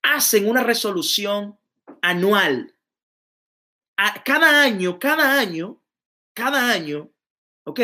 [0.01, 1.57] hacen una resolución
[2.01, 2.75] anual.
[3.95, 5.81] A cada año, cada año,
[6.33, 7.11] cada año,
[7.63, 7.79] ok,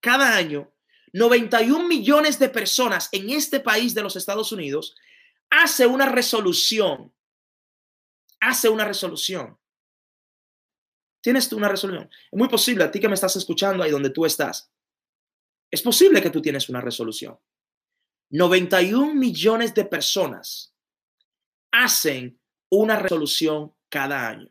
[0.00, 0.70] cada año,
[1.12, 4.94] 91 millones de personas en este país de los Estados Unidos
[5.48, 7.12] hace una resolución.
[8.40, 9.58] Hace una resolución.
[11.22, 12.10] Tienes tú una resolución.
[12.30, 14.70] Es muy posible a ti que me estás escuchando ahí donde tú estás
[15.74, 17.36] es posible que tú tienes una resolución.
[18.30, 20.72] 91 millones de personas
[21.72, 24.48] hacen una resolución cada año.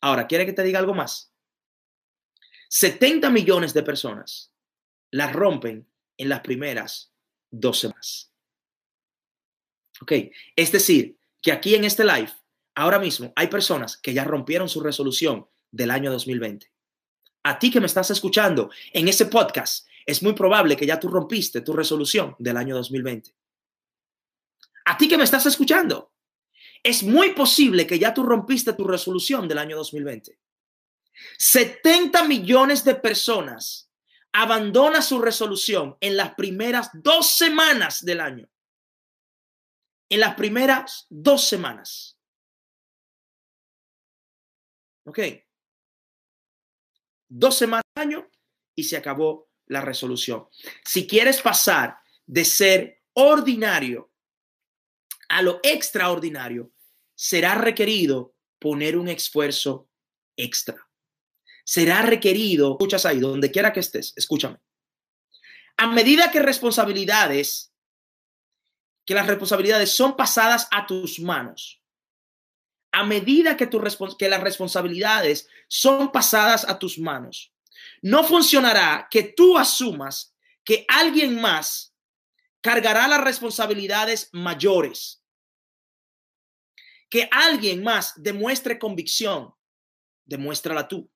[0.00, 1.32] Ahora, ¿quiere que te diga algo más?
[2.68, 4.52] 70 millones de personas
[5.12, 7.12] las rompen en las primeras
[7.48, 8.32] dos semanas.
[10.00, 10.12] Ok,
[10.56, 12.32] es decir, que aquí en este live,
[12.74, 16.72] ahora mismo, hay personas que ya rompieron su resolución del año 2020.
[17.44, 21.08] A ti que me estás escuchando en ese podcast, es muy probable que ya tú
[21.08, 23.34] rompiste tu resolución del año 2020.
[24.84, 26.12] A ti que me estás escuchando,
[26.82, 30.38] es muy posible que ya tú rompiste tu resolución del año 2020.
[31.38, 33.90] 70 millones de personas
[34.32, 38.48] abandonan su resolución en las primeras dos semanas del año.
[40.08, 42.16] En las primeras dos semanas.
[45.04, 45.18] ¿Ok?
[47.28, 48.30] Dos semanas del año
[48.76, 50.46] y se acabó la resolución.
[50.84, 54.10] Si quieres pasar de ser ordinario
[55.28, 56.72] a lo extraordinario,
[57.14, 59.88] será requerido poner un esfuerzo
[60.36, 60.76] extra.
[61.64, 64.58] Será requerido, escuchas ahí, donde quiera que estés, escúchame.
[65.76, 67.72] A medida que responsabilidades,
[69.04, 71.82] que las responsabilidades son pasadas a tus manos,
[72.92, 77.52] a medida que, que las responsabilidades son pasadas a tus manos,
[78.02, 80.34] no funcionará que tú asumas
[80.64, 81.94] que alguien más
[82.60, 85.22] cargará las responsabilidades mayores.
[87.08, 89.54] Que alguien más demuestre convicción,
[90.24, 91.08] demuéstrala tú.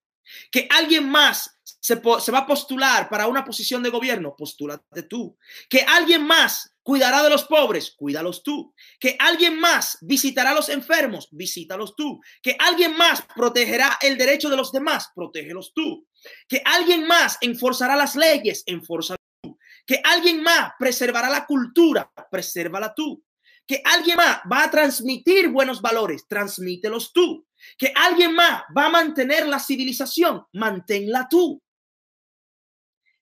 [0.53, 5.37] Que alguien más se, va a postular para una posición de gobierno, postúlate tú.
[5.69, 8.75] Que alguien más cuidará de los pobres, cuídalos tú.
[8.99, 12.21] Que alguien más visitará a los enfermos, visítalos tú.
[12.43, 16.07] Que alguien más protegerá el derecho de los demás, protégelos tú.
[16.49, 19.59] Que alguien más enforzará las leyes, enfórzala tú.
[19.87, 23.25] Que alguien más preservará la cultura, presérvala tú.
[23.67, 27.47] Que alguien más va a transmitir buenos valores, transmítelos tú.
[27.79, 31.63] Que alguien más va a mantener la civilización, manténla tú.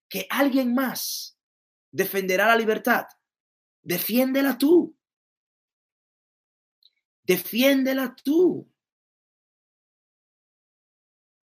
[0.09, 1.39] Que alguien más
[1.91, 3.07] defenderá la libertad,
[3.83, 4.97] defiéndela tú.
[7.25, 8.71] Defiéndela tú.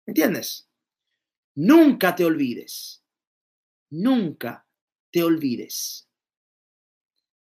[0.05, 0.69] ¿Entiendes?
[1.55, 3.03] Nunca te olvides,
[3.89, 4.65] nunca
[5.11, 6.09] te olvides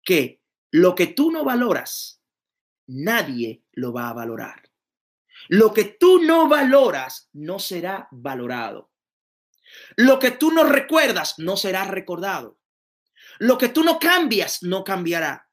[0.05, 2.23] que lo que tú no valoras,
[2.87, 4.71] nadie lo va a valorar.
[5.49, 8.91] Lo que tú no valoras no será valorado.
[9.97, 12.58] Lo que tú no recuerdas no será recordado.
[13.39, 15.49] Lo que tú no cambias no cambiará.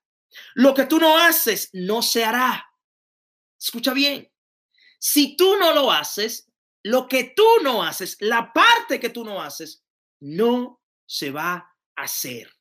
[0.56, 2.66] Lo que tú no haces no se hará.
[3.60, 4.32] Escucha bien.
[5.00, 6.52] Si tú no lo haces,
[6.84, 9.84] lo que tú no haces, la parte que tú no haces,
[10.20, 11.54] no se va
[11.96, 12.52] a hacer.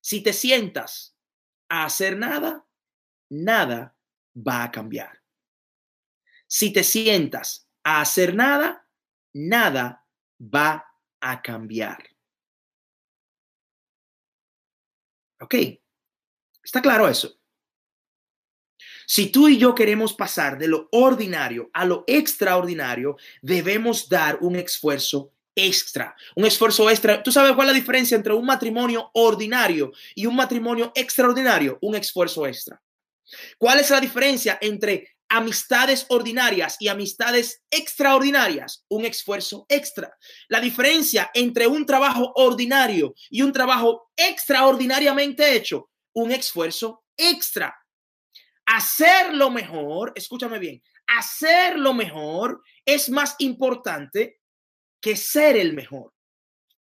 [0.00, 1.16] Si te sientas
[1.68, 2.66] a hacer nada,
[3.30, 3.96] nada
[4.34, 5.22] va a cambiar.
[6.46, 8.86] Si te sientas a hacer nada,
[9.32, 10.06] nada
[10.38, 10.84] va
[11.20, 12.11] a cambiar.
[15.42, 15.54] ¿Ok?
[16.62, 17.36] ¿Está claro eso?
[19.06, 24.54] Si tú y yo queremos pasar de lo ordinario a lo extraordinario, debemos dar un
[24.54, 27.22] esfuerzo extra, un esfuerzo extra.
[27.22, 31.76] ¿Tú sabes cuál es la diferencia entre un matrimonio ordinario y un matrimonio extraordinario?
[31.82, 32.80] Un esfuerzo extra.
[33.58, 38.84] ¿Cuál es la diferencia entre amistades ordinarias y amistades extraordinarias?
[38.88, 40.14] Un esfuerzo extra.
[40.48, 47.74] La diferencia entre un trabajo ordinario y un trabajo extraordinariamente hecho, un esfuerzo extra.
[48.66, 54.38] Hacerlo mejor, escúchame bien, hacerlo mejor es más importante
[55.00, 56.12] que ser el mejor.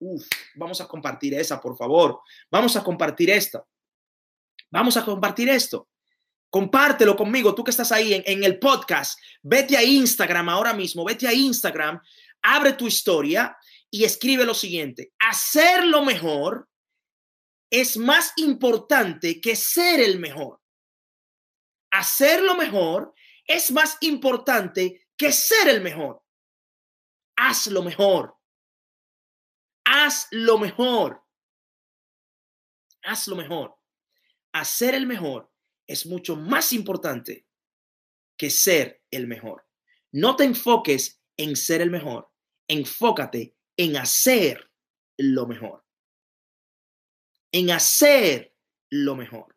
[0.01, 2.21] Uf, vamos a compartir esa, por favor.
[2.51, 3.63] Vamos a compartir esta.
[4.71, 5.89] Vamos a compartir esto.
[6.51, 9.19] Compártelo conmigo, tú que estás ahí en, el podcast.
[9.43, 12.01] Vete a Instagram ahora mismo, vete a Instagram,
[12.43, 13.57] abre tu historia
[13.91, 15.13] y escribe lo siguiente.
[15.19, 16.69] Hacerlo mejor
[17.71, 20.61] es más importante que ser el mejor.
[21.91, 23.15] Hacerlo mejor
[23.47, 26.23] es más importante que ser el mejor
[27.39, 28.37] haz lo mejor.
[29.85, 31.25] Haz lo mejor.
[33.03, 33.77] Haz lo mejor.
[34.53, 35.51] Hacer el mejor
[35.89, 37.45] es mucho más importante
[38.37, 39.67] que ser el mejor.
[40.13, 42.31] No te enfoques en ser el mejor.
[42.69, 44.71] Enfócate en hacer
[45.17, 45.85] lo mejor.
[47.51, 48.55] En hacer
[48.91, 49.57] lo mejor.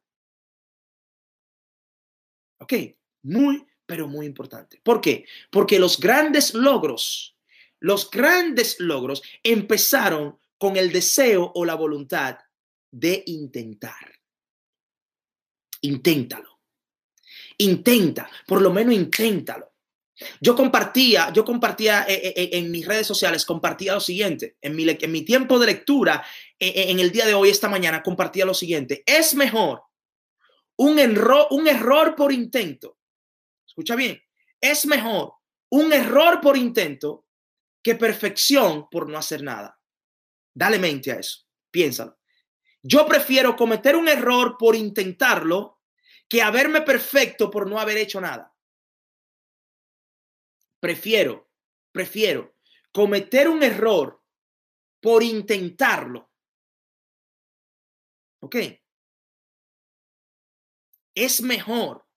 [2.59, 2.73] ¿Ok?
[3.21, 4.82] Muy, pero muy importante.
[4.84, 5.25] ¿Por qué?
[5.51, 7.38] Porque los grandes logros
[7.82, 12.38] los grandes logros empezaron con el deseo o la voluntad
[12.91, 14.20] de intentar.
[15.82, 16.59] Inténtalo.
[17.57, 19.71] Intenta, por lo menos inténtalo.
[20.39, 24.75] Yo compartía, yo compartía eh, eh, eh, en, mis redes sociales, compartía lo siguiente, en
[24.75, 26.23] mi, tiempo de lectura,
[26.59, 29.03] en el día de hoy, esta mañana, compartía lo siguiente.
[29.05, 29.82] Es mejor
[30.77, 30.99] un,
[31.49, 32.97] un error por intento.
[33.65, 34.21] Escucha bien,
[34.59, 35.34] es mejor
[35.69, 37.25] un error por intento
[37.82, 39.79] que perfección por no hacer nada.
[40.53, 42.20] Dale mente a eso, piénsalo.
[42.84, 45.82] Yo prefiero cometer un error por intentarlo
[46.27, 48.55] que haberme perfecto por no haber hecho nada.
[50.79, 51.51] Prefiero,
[51.91, 52.55] prefiero
[52.91, 54.23] cometer un error
[54.99, 56.32] por intentarlo.
[58.39, 58.55] ¿Ok?
[61.13, 62.07] Es mejor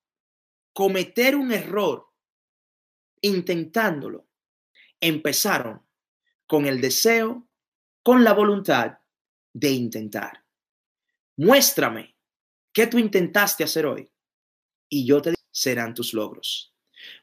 [0.73, 2.09] cometer un error
[3.21, 4.29] intentándolo
[5.01, 5.87] empezaron
[6.47, 7.47] con el deseo,
[8.03, 8.99] con la voluntad
[9.53, 10.44] de intentar.
[11.37, 12.17] Muéstrame
[12.73, 14.11] qué tú intentaste hacer hoy
[14.89, 16.75] y yo te diré, serán tus logros.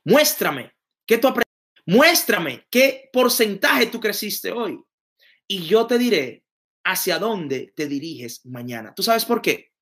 [0.03, 1.51] Muéstrame qué tú aprendiste.
[1.86, 4.84] Muéstrame qué porcentaje tú creciste hoy
[5.47, 6.45] y yo te diré
[6.84, 8.93] hacia dónde te diriges mañana.
[8.93, 9.74] ¿Tú sabes por qué?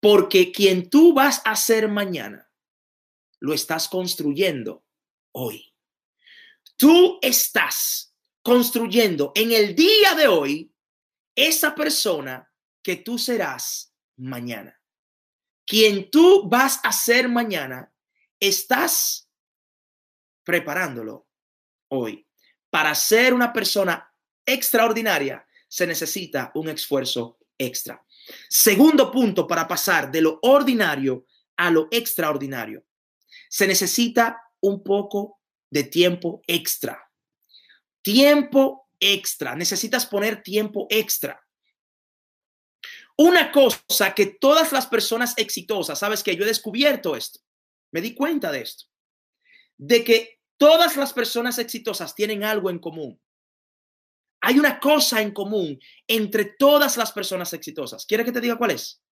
[0.00, 2.50] Porque quien tú vas a ser mañana,
[3.38, 4.84] lo estás construyendo
[5.32, 5.74] hoy.
[6.76, 10.72] Tú estás construyendo en el día de hoy
[11.34, 12.50] esa persona
[12.82, 14.78] que tú serás mañana.
[15.66, 17.92] Quien tú vas a ser mañana,
[18.40, 19.28] estás
[20.44, 21.28] preparándolo
[21.88, 22.26] hoy.
[22.70, 24.12] Para ser una persona
[24.44, 28.04] extraordinaria se necesita un esfuerzo extra.
[28.48, 31.26] Segundo punto para pasar de lo ordinario
[31.56, 32.84] a lo extraordinario.
[33.48, 37.10] Se necesita un poco de tiempo extra.
[38.02, 39.56] Tiempo extra.
[39.56, 41.44] Necesitas poner tiempo extra.
[43.16, 47.40] Una cosa que todas las personas exitosas, sabes que yo he descubierto esto,
[47.92, 48.86] me di cuenta de esto,
[49.76, 53.20] de que todas las personas exitosas tienen algo en común.
[54.42, 58.06] Hay una cosa en común entre todas las personas exitosas.
[58.06, 59.02] ¿Quiere que te diga cuál es?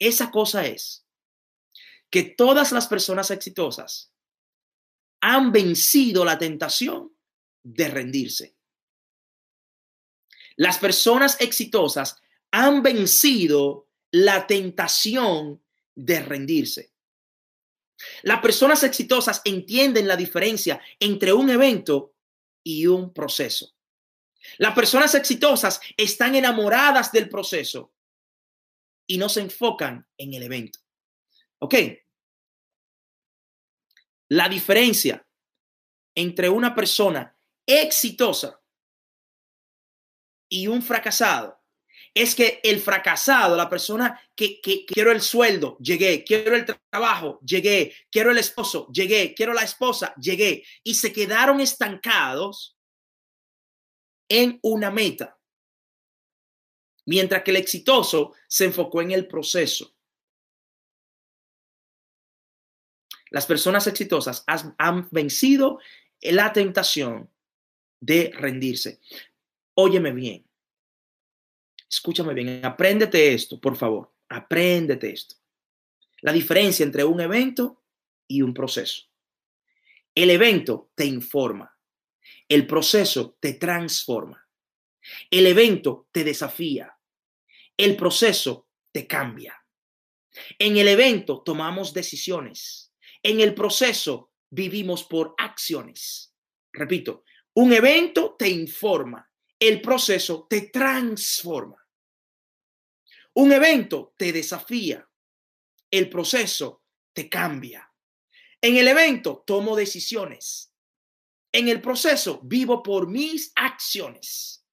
[0.00, 1.06] Esa cosa es
[2.10, 4.12] que todas las personas exitosas
[5.20, 7.14] han vencido la tentación
[7.62, 8.56] de rendirse.
[10.60, 16.92] Las personas exitosas han vencido la tentación de rendirse.
[18.24, 22.14] Las personas exitosas entienden la diferencia entre un evento
[22.62, 23.74] y un proceso.
[24.58, 27.94] Las personas exitosas están enamoradas del proceso
[29.06, 30.78] y no se enfocan en el evento.
[31.60, 31.74] ¿Ok?
[34.28, 35.26] La diferencia
[36.14, 37.34] entre una persona
[37.64, 38.59] exitosa
[40.50, 41.58] y un fracasado
[42.12, 47.94] es que el fracasado, la persona que, quiero el sueldo, llegué, quiero el trabajo, llegué,
[48.10, 52.76] quiero el esposo, llegué, quiero la esposa, llegué, y se quedaron estancados
[54.28, 55.38] en una meta.
[57.06, 59.94] Mientras que el exitoso se enfocó en el proceso.
[63.30, 65.78] Las personas exitosas han vencido
[66.20, 67.30] la tentación
[68.00, 69.00] de rendirse.
[69.82, 70.46] Óyeme bien.
[71.88, 72.62] Escúchame bien.
[72.62, 74.12] Apréndete esto, por favor.
[74.28, 75.36] Apréndete esto.
[76.20, 77.82] La diferencia entre un evento
[78.28, 79.08] y un proceso.
[80.14, 81.74] El evento te informa.
[82.46, 84.46] El proceso te transforma.
[85.30, 86.94] El evento te desafía.
[87.74, 89.64] El proceso te cambia.
[90.58, 92.92] En el evento tomamos decisiones.
[93.22, 96.34] En el proceso vivimos por acciones.
[96.70, 97.24] Repito,
[97.54, 99.29] un evento te informa.
[99.60, 101.76] El proceso te transforma.
[103.34, 105.06] Un evento te desafía.
[105.90, 107.92] El proceso te cambia.
[108.62, 110.74] En el evento tomo decisiones.
[111.52, 114.64] En el proceso vivo por mis acciones.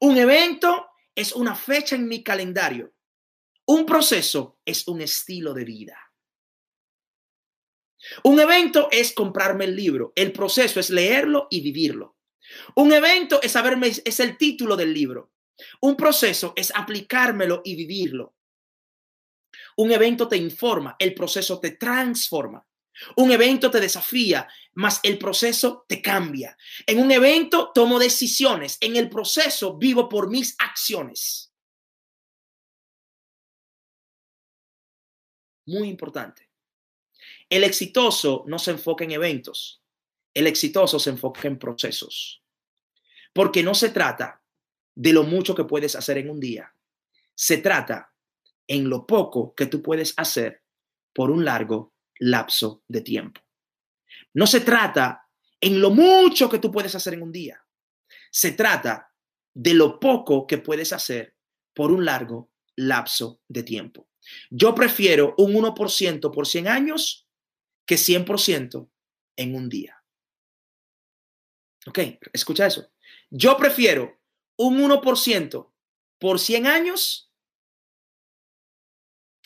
[0.00, 2.94] Un evento es una fecha en mi calendario.
[3.66, 5.98] Un proceso es un estilo de vida.
[8.24, 10.12] Un evento es comprarme el libro.
[10.14, 12.17] El proceso es leerlo y vivirlo.
[12.74, 15.32] Un evento es saberme, es el título del libro.
[15.80, 18.34] Un proceso es aplicármelo y vivirlo.
[19.76, 22.64] Un evento te informa, el proceso te transforma.
[23.16, 26.56] Un evento te desafía, mas el proceso te cambia.
[26.86, 31.52] En un evento tomo decisiones, en el proceso vivo por mis acciones.
[35.66, 36.48] Muy importante.
[37.48, 39.82] El exitoso no se enfoca en eventos,
[40.38, 42.42] el exitoso se enfoca en procesos.
[43.32, 44.40] Porque no se trata
[44.94, 46.72] de lo mucho que puedes hacer en un día,
[47.34, 48.12] se trata
[48.68, 50.62] en lo poco que tú puedes hacer
[51.12, 53.40] por un largo lapso de tiempo.
[54.34, 55.28] No se trata
[55.60, 57.60] en lo mucho que tú puedes hacer en un día.
[58.30, 59.12] Se trata
[59.54, 61.34] de lo poco que puedes hacer
[61.74, 64.08] por un largo lapso de tiempo.
[64.50, 67.26] Yo prefiero un 1% por 100 años
[67.86, 68.88] que 100%
[69.36, 69.97] en un día.
[71.88, 72.00] Ok,
[72.34, 72.90] escucha eso.
[73.30, 74.20] Yo prefiero
[74.56, 75.72] un 1%
[76.18, 77.32] por 100 años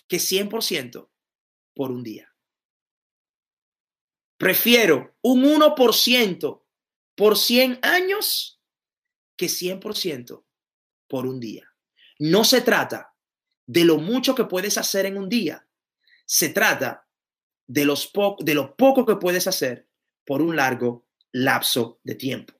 [0.09, 1.09] que 100%
[1.75, 2.35] por un día.
[4.39, 6.63] Prefiero un 1%
[7.15, 8.61] por 100 años
[9.37, 10.45] que 100%
[11.07, 11.73] por un día.
[12.19, 13.15] No se trata
[13.67, 15.69] de lo mucho que puedes hacer en un día.
[16.27, 17.07] Se trata
[17.69, 19.89] de, los de lo poco que puedes hacer
[20.25, 22.55] por un largo lapso de tiempo.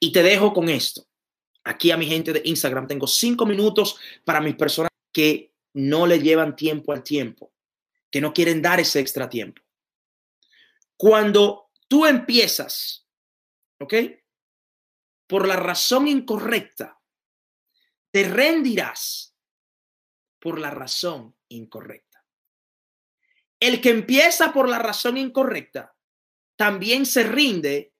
[0.00, 1.06] Y te dejo con esto.
[1.64, 6.20] Aquí a mi gente de Instagram tengo cinco minutos para mis personas que no le
[6.20, 7.52] llevan tiempo al tiempo,
[8.10, 9.62] que no quieren dar ese extra tiempo.
[10.96, 13.06] Cuando tú empiezas,
[13.80, 13.94] ¿ok?
[15.26, 17.00] Por la razón incorrecta,
[18.10, 19.36] te rendirás
[20.38, 22.24] por la razón incorrecta.
[23.58, 25.95] El que empieza por la razón incorrecta
[26.56, 27.94] también se rinde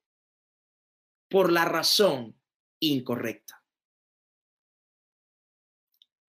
[1.29, 2.39] por la razón
[2.79, 3.63] incorrecta.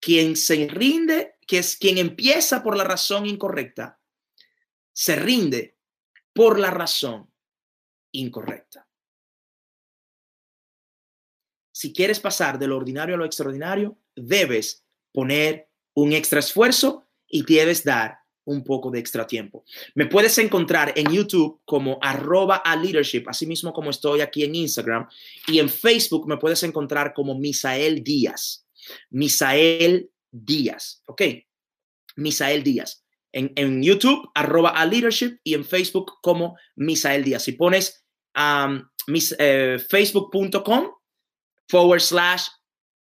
[0.01, 4.01] Quien se rinde que es quien empieza por la razón incorrecta,
[4.93, 5.79] se rinde
[6.33, 7.33] por la razón
[8.12, 8.87] incorrecta.
[11.72, 17.45] Si quieres pasar de lo ordinario a lo extraordinario, debes poner un extra esfuerzo y
[17.45, 18.18] debes dar
[18.49, 19.65] un poco de extra tiempo.
[19.95, 24.55] Me puedes encontrar en YouTube como arroba a leadership, así mismo como estoy aquí en
[24.55, 25.07] Instagram,
[25.47, 28.67] y en Facebook me puedes encontrar como Misael Díaz.
[29.11, 31.23] Misael Díaz, ¿ok?
[32.17, 33.05] Misael Díaz.
[33.31, 37.45] En, YouTube, arroba a leadership y en Facebook como Misael Díaz.
[37.45, 38.05] Si pones
[39.39, 40.91] eh, facebook.com
[41.69, 42.49] forward slash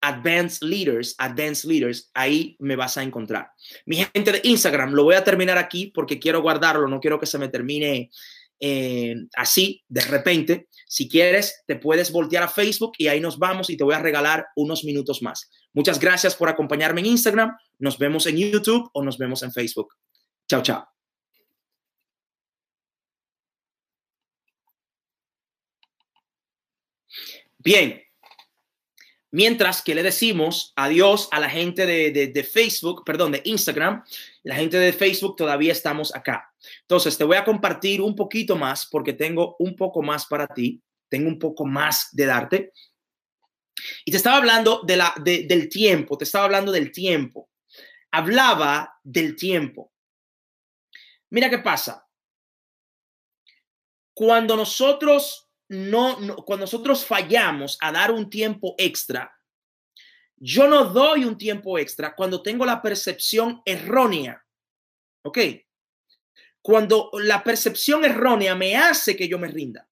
[0.04, 3.52] advanced leaders, advanced leaders, ahí me vas a encontrar.
[3.86, 7.26] Mi gente de Instagram, lo voy a terminar aquí porque quiero guardarlo, no quiero que
[7.26, 8.12] se me termine
[8.60, 10.68] eh, así de repente.
[10.88, 14.00] Si quieres, te puedes voltear a Facebook y ahí nos vamos y te voy a
[14.00, 15.50] regalar unos minutos más.
[15.72, 17.56] Muchas gracias por acompañarme en Instagram.
[17.80, 19.94] Nos vemos en YouTube o nos vemos en Facebook.
[20.48, 20.86] Chao, chao.
[27.58, 28.04] Bien,
[29.34, 34.04] Mientras que le decimos adiós a la gente de, de, Facebook, perdón, de Instagram,
[34.44, 36.54] la gente de Facebook todavía estamos acá.
[36.82, 40.84] Entonces, te voy a compartir un poquito más porque tengo un poco más para ti,
[41.10, 42.74] tengo un poco más de darte.
[44.06, 47.50] Y te estaba hablando de la, del tiempo, te estaba hablando del tiempo.
[48.12, 49.92] Hablaba del tiempo.
[51.32, 52.08] Mira qué pasa.
[54.14, 59.34] Cuando nosotros no, cuando nosotros fallamos a dar un tiempo extra,
[60.38, 64.44] yo no doy un tiempo extra cuando tengo la percepción errónea
[65.24, 65.38] ¿Ok?
[66.62, 69.88] Cuando la percepción errónea me hace que yo me rinda.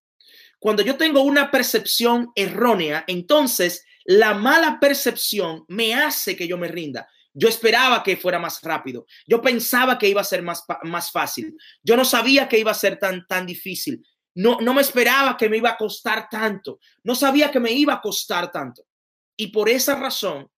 [0.60, 6.68] Cuando yo tengo una percepción errónea, entonces la mala percepción me hace que yo me
[6.68, 7.08] rinda.
[7.34, 9.06] Yo esperaba que fuera más rápido.
[9.26, 11.56] Yo pensaba que iba a ser más, más fácil.
[11.82, 14.06] Yo no sabía que iba a ser tan, tan difícil.
[14.36, 16.80] No, no me esperaba que me iba a costar tanto.
[17.04, 18.88] No sabía que me iba a costar tanto.
[19.36, 20.50] Y por esa razón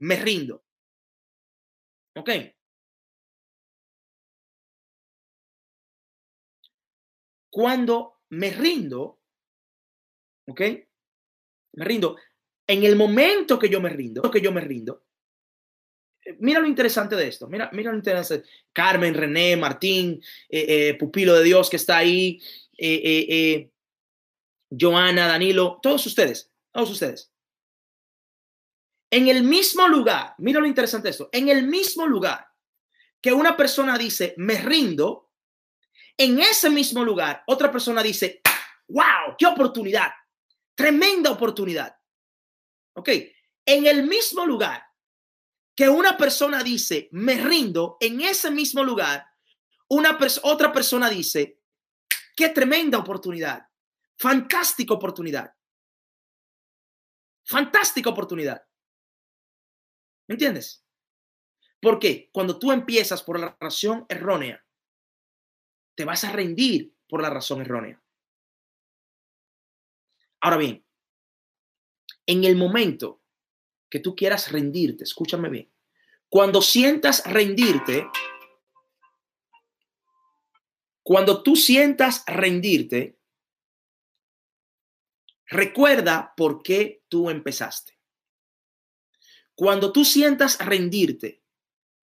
[0.00, 0.64] me rindo.
[2.16, 2.30] ¿Ok?
[7.50, 9.20] Cuando me rindo,
[10.46, 10.60] ¿ok?
[11.72, 12.16] Me rindo.
[12.66, 15.04] En el momento que yo me rindo, que yo me rindo,
[16.24, 18.48] eh, mira lo interesante de esto, mira, mira lo interesante.
[18.72, 22.40] Carmen, René, Martín, eh, eh, Pupilo de Dios que está ahí,
[24.70, 27.32] Joana, Danilo, todos ustedes, todos ustedes.
[29.10, 32.46] En el mismo lugar, mira lo interesante esto, en el mismo lugar
[33.20, 35.32] que una persona dice, me rindo,
[36.16, 38.40] en ese mismo lugar, otra persona dice,
[38.88, 40.10] wow, qué oportunidad,
[40.74, 41.96] tremenda oportunidad.
[42.94, 43.08] Ok,
[43.66, 44.84] en el mismo lugar
[45.74, 49.26] que una persona dice, me rindo, en ese mismo lugar,
[49.88, 51.59] una otra persona dice,
[52.40, 53.68] qué tremenda oportunidad,
[54.16, 55.54] fantástica oportunidad,
[57.44, 58.66] fantástica oportunidad.
[60.26, 60.82] ¿Me entiendes?
[61.82, 64.64] Porque cuando tú empiezas por la razón errónea,
[65.94, 68.02] te vas a rendir por la razón errónea.
[70.40, 70.86] Ahora bien,
[72.24, 73.22] en el momento
[73.90, 75.70] que tú quieras rendirte, escúchame bien,
[76.30, 78.08] cuando sientas rendirte,
[81.10, 83.18] cuando tú sientas rendirte,
[85.46, 87.98] recuerda por qué tú empezaste.
[89.56, 91.42] Cuando tú sientas rendirte,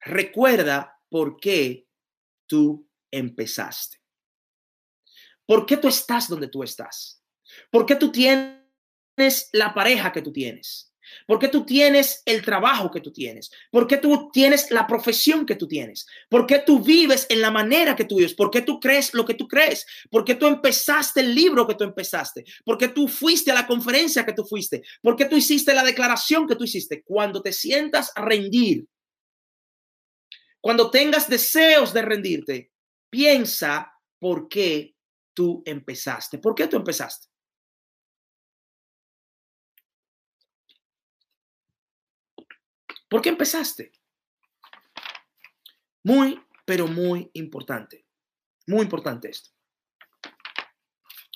[0.01, 1.87] recuerda por qué
[2.47, 4.03] tú empezaste.
[5.45, 7.23] ¿Por qué tú estás donde tú estás?
[7.71, 10.93] ¿Por qué tú tienes la pareja que tú tienes?
[11.25, 13.51] ¿Por qué tú tienes el trabajo que tú tienes?
[13.71, 16.07] ¿Por qué tú tienes la profesión que tú tienes?
[16.29, 18.33] ¿Por qué tú vives en la manera que tú vives?
[18.33, 19.85] ¿Por qué tú crees lo que tú crees?
[20.09, 22.45] ¿Por qué tú empezaste el libro que tú empezaste?
[22.63, 24.83] ¿Por qué tú fuiste a la conferencia que tú fuiste?
[25.01, 27.03] ¿Por qué tú hiciste la declaración que tú hiciste?
[27.03, 28.85] Cuando te sientas a rendir,
[30.61, 32.71] cuando tengas deseos de rendirte,
[33.09, 34.95] piensa por qué
[35.33, 36.39] tú empezaste.
[36.39, 37.27] ¿Por qué tú empezaste?
[43.09, 43.91] ¿Por qué empezaste?
[46.03, 48.05] Muy, pero muy importante.
[48.65, 49.51] Muy importante esto.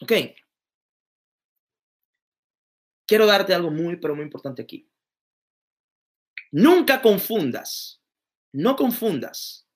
[0.02, 0.12] Ok.
[3.06, 4.90] Quiero darte algo muy, pero muy importante aquí.
[6.52, 8.02] Nunca confundas,
[8.52, 9.70] no confundas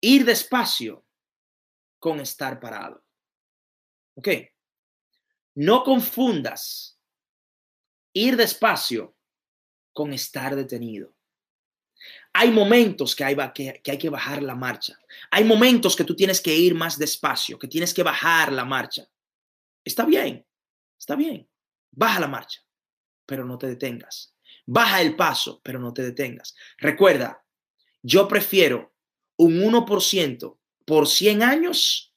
[0.00, 1.06] ir despacio
[1.98, 3.04] con estar parado.
[4.14, 4.28] ¿Ok?
[5.54, 6.98] No confundas
[8.14, 9.17] ir despacio
[9.98, 11.12] con estar detenido.
[12.32, 14.96] Hay momentos que hay, que, que hay que bajar la marcha.
[15.28, 19.08] Hay momentos que tú tienes que ir más despacio, que tienes que bajar la marcha.
[19.84, 20.46] Está bien,
[20.96, 21.50] está bien.
[21.90, 22.60] Baja la marcha,
[23.26, 24.36] pero no te detengas.
[24.66, 26.54] Baja el paso, pero no te detengas.
[26.76, 27.44] Recuerda,
[28.00, 28.94] yo prefiero
[29.36, 32.14] un 1% por 100 años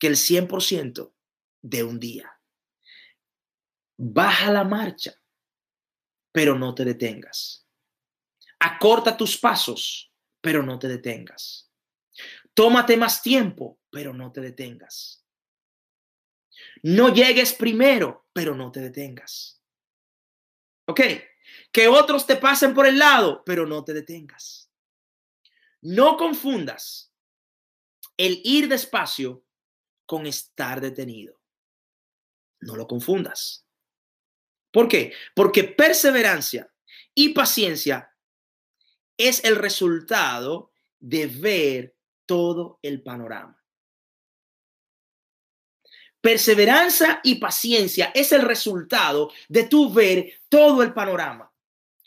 [0.00, 1.14] que el 100%
[1.62, 2.36] de un día.
[3.96, 5.14] Baja la marcha,
[6.36, 7.66] pero no te detengas.
[8.58, 10.12] Acorta tus pasos,
[10.42, 11.72] pero no te detengas.
[12.52, 15.24] Tómate más tiempo, pero no te detengas.
[16.82, 19.62] No llegues primero, pero no te detengas.
[20.84, 21.00] ¿Ok?
[21.72, 24.70] Que otros te pasen por el lado, pero no te detengas.
[25.80, 27.14] No confundas
[28.18, 29.42] el ir despacio
[30.04, 31.40] con estar detenido.
[32.60, 33.65] No lo confundas.
[34.76, 35.14] ¿Por qué?
[35.34, 36.70] Porque perseverancia
[37.14, 38.14] y paciencia
[39.16, 41.96] es el resultado de ver
[42.26, 43.58] todo el panorama.
[46.20, 51.50] Perseverancia y paciencia es el resultado de tu ver todo el panorama.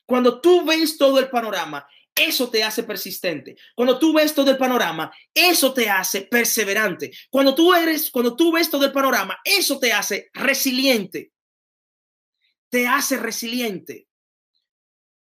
[0.05, 3.57] Cuando tú ves todo el panorama, eso te hace persistente.
[3.73, 7.09] Cuando tú ves todo el panorama, eso te hace perseverante.
[7.31, 11.31] Cuando tú eres, cuando tú ves todo el panorama, eso te hace resiliente
[12.69, 14.07] te hace resiliente.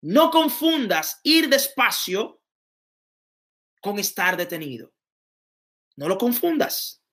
[0.01, 2.41] No confundas ir despacio
[3.81, 4.93] con estar detenido.
[5.97, 7.03] No lo confundas.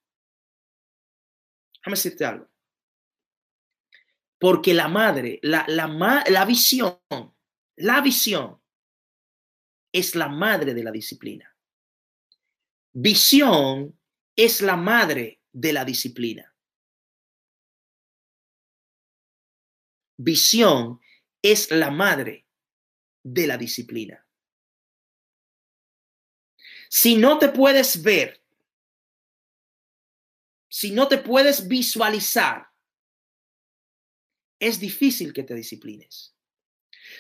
[1.77, 2.49] Déjame decirte algo.
[4.39, 5.87] Porque la madre, la, la,
[6.29, 7.01] la visión,
[7.77, 8.61] la visión
[9.93, 11.55] es la madre de la disciplina.
[12.93, 13.99] Visión
[14.37, 16.52] es la madre de la disciplina.
[20.17, 21.01] Visión
[21.43, 22.47] es la madre
[23.23, 24.27] de la disciplina.
[26.89, 28.43] Si no te puedes ver,
[30.69, 32.67] si no te puedes visualizar,
[34.59, 36.37] es difícil que te disciplines.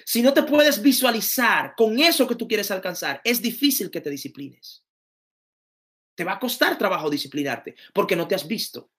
[0.04, 4.10] Si no te puedes visualizar con eso que tú quieres alcanzar, es difícil que te
[4.10, 4.84] disciplines.
[6.14, 8.90] Te va a costar trabajo disciplinarte porque no te has visto.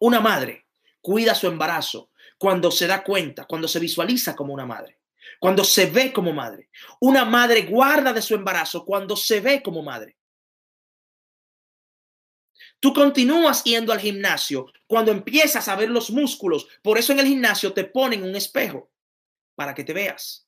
[0.00, 0.67] Una madre
[1.00, 4.98] cuida su embarazo cuando se da cuenta, cuando se visualiza como una madre
[5.38, 6.68] cuando se ve como madre.
[7.00, 10.16] Una madre guarda de su embarazo cuando se ve como madre.
[12.80, 16.68] Tú continúas yendo al gimnasio cuando empiezas a ver los músculos.
[16.82, 18.90] Por eso en el gimnasio te ponen un espejo
[19.54, 20.46] para que te veas.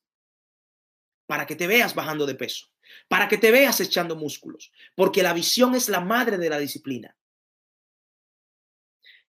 [1.25, 2.67] Para que te veas bajando de peso.
[3.07, 4.71] Para que te veas echando músculos.
[4.95, 7.15] Porque la visión es la madre de la disciplina.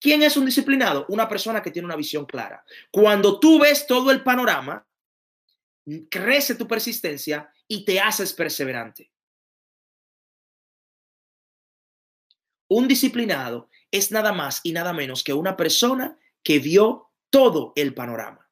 [0.05, 1.07] ¿Quién es un disciplinado?
[1.09, 2.63] Una persona que tiene una visión clara.
[2.91, 4.87] Cuando tú ves todo el panorama,
[6.11, 9.11] crece tu persistencia y te haces perseverante.
[12.69, 17.95] Un disciplinado es nada más y nada menos que una persona que vio todo el
[17.95, 18.47] panorama.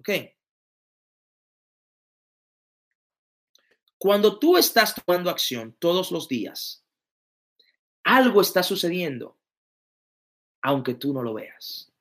[0.00, 0.10] ¿Ok?
[3.96, 6.84] Cuando tú estás tomando acción todos los días,
[8.04, 9.39] algo está sucediendo,
[10.62, 11.92] aunque tú no lo veas.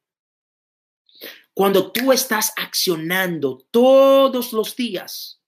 [1.53, 5.41] Cuando tú estás accionando todos los días,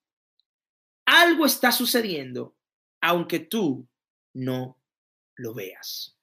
[1.06, 2.56] algo está sucediendo,
[3.00, 3.88] aunque tú
[4.34, 4.78] no
[5.36, 6.16] lo veas.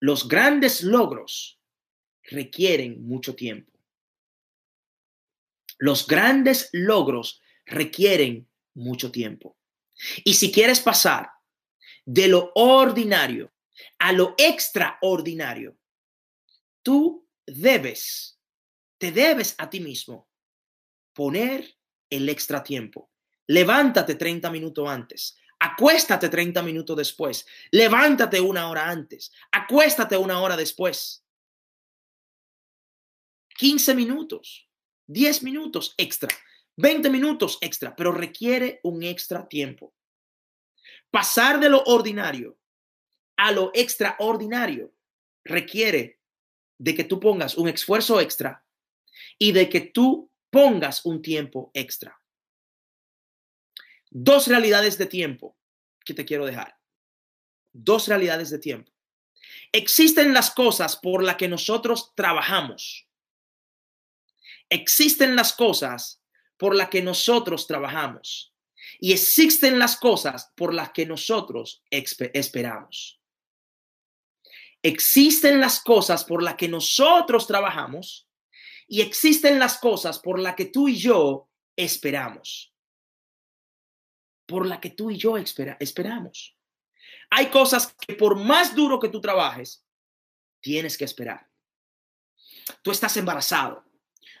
[0.00, 1.60] Los grandes logros
[2.24, 3.72] requieren mucho tiempo.
[5.78, 9.56] Los grandes logros requieren mucho tiempo.
[10.24, 11.30] Y si quieres pasar
[12.04, 13.52] de lo ordinario
[14.02, 15.78] a lo extraordinario,
[16.82, 18.36] tú debes,
[18.98, 20.28] te debes a ti mismo
[21.12, 21.78] poner
[22.10, 23.12] el extra tiempo.
[23.46, 25.36] Levántate 30 minutos antes.
[25.60, 27.46] Acuéstate 30 minutos después.
[27.70, 29.30] Levántate una hora antes.
[29.52, 31.24] Acuéstate una hora después.
[33.56, 34.68] 15 minutos,
[35.06, 36.30] 10 minutos extra,
[36.76, 39.94] 20 minutos extra, pero requiere un extra tiempo.
[41.08, 42.58] Pasar de lo ordinario
[43.42, 44.94] a lo extraordinario
[45.44, 46.20] requiere
[46.78, 48.64] de que tú pongas un esfuerzo extra
[49.36, 52.20] y de que tú pongas un tiempo extra.
[54.10, 55.58] Dos realidades de tiempo
[56.04, 56.78] que te quiero dejar.
[57.72, 58.92] Dos realidades de tiempo.
[59.72, 63.08] Existen las cosas por las que nosotros trabajamos.
[64.68, 66.22] Existen las cosas
[66.56, 68.54] por las que nosotros trabajamos.
[69.00, 73.21] Y existen las cosas por las que nosotros esperamos.
[74.82, 78.28] Existen las cosas por las que nosotros trabajamos
[78.88, 82.74] y existen las cosas por las que tú y yo esperamos.
[84.46, 86.56] Por la que tú y yo esperamos.
[87.30, 89.86] Hay cosas que por más duro que tú trabajes,
[90.60, 91.48] tienes que esperar.
[92.82, 93.84] Tú estás embarazado.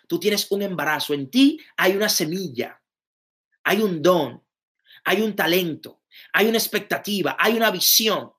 [0.08, 1.14] Tú tienes un embarazo.
[1.14, 2.82] En ti hay una semilla.
[3.64, 4.44] Hay un don.
[5.04, 6.02] Hay un talento.
[6.32, 7.36] Hay una expectativa.
[7.38, 8.32] Hay una visión.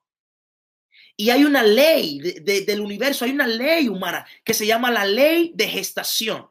[1.16, 5.52] Y hay una ley del universo, hay una ley humana que se llama la ley
[5.54, 6.50] de gestación.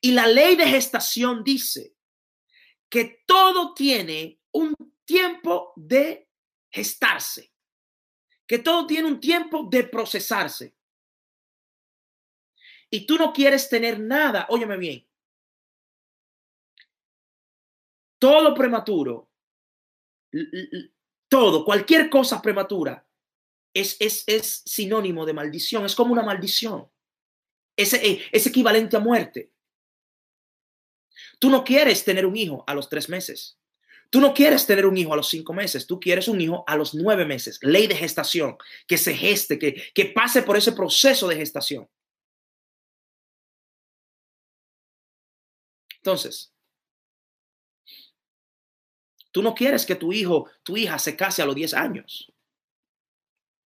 [0.00, 1.94] Y la ley de gestación dice
[2.90, 4.74] que todo tiene un
[5.04, 6.28] tiempo de
[6.70, 7.52] gestarse,
[8.46, 10.74] que todo tiene un tiempo de procesarse.
[12.90, 15.08] Y tú no quieres tener nada, óyeme bien,
[18.18, 19.30] todo prematuro
[21.32, 23.08] todo, cualquier cosa prematura
[23.72, 26.90] es, es, es sinónimo de maldición, es como una maldición.
[27.74, 29.50] Es, eh, es equivalente a muerte.
[31.38, 33.58] Tú no quieres tener un hijo a los tres meses.
[34.10, 36.76] Tú no quieres tener un hijo a los cinco meses, tú quieres un hijo a
[36.76, 37.58] los nueve meses.
[37.62, 41.88] Ley de gestación, que se geste, que, que pase por ese proceso de gestación.
[45.96, 46.51] Entonces,
[49.32, 52.32] Tú no quieres que tu hijo, tu hija se case a los 10 años.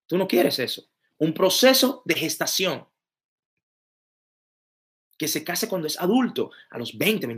[0.07, 0.91] Tú no quieres eso.
[1.19, 2.87] Un proceso de gestación.
[5.17, 7.29] Que se case cuando es adulto, a los 20,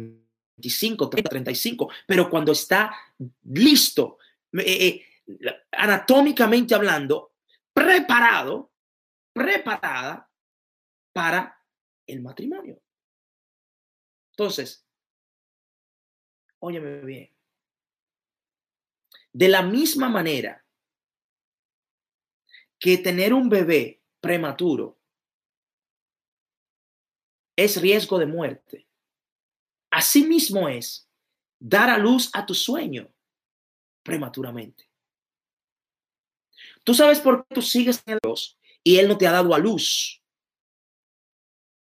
[0.57, 2.97] 25, 30, 35, pero cuando está
[3.43, 4.19] listo,
[4.55, 7.35] eh, eh, anatómicamente hablando,
[7.75, 8.73] preparado,
[9.35, 10.31] preparada
[11.13, 11.61] para
[12.07, 12.81] el matrimonio.
[14.31, 14.87] Entonces,
[16.61, 17.34] óyeme bien,
[19.35, 20.65] De la misma manera
[22.79, 25.01] que tener un bebé prematuro
[27.57, 28.89] es riesgo de muerte.
[29.91, 31.11] Asimismo es
[31.59, 33.13] dar a luz a tu sueño
[34.05, 34.89] prematuramente.
[36.85, 39.59] Tú sabes por qué tú sigues en Dios y Él no te ha dado a
[39.59, 40.23] luz.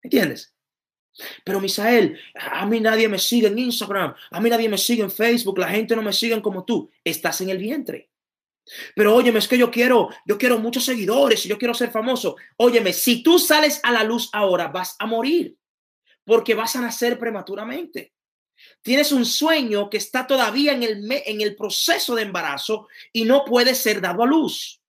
[0.03, 0.53] ¿Entiendes?
[1.43, 5.11] Pero Misael, a mí nadie me sigue en Instagram, a mí nadie me sigue en
[5.11, 6.89] Facebook, la gente no me sigue como tú.
[7.03, 8.09] Estás en el vientre.
[8.95, 12.35] Pero óyeme, es que yo quiero, yo quiero muchos seguidores y yo quiero ser famoso.
[12.57, 15.57] Óyeme, si tú sales a la luz ahora, vas a morir
[16.23, 18.13] porque vas a nacer prematuramente.
[18.81, 23.43] Tienes un sueño que está todavía en el, en el proceso de embarazo y no
[23.45, 24.81] puede ser dado a luz.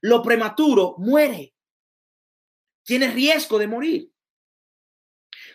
[0.00, 1.54] Lo prematuro muere.
[2.84, 4.11] Tienes riesgo de morir.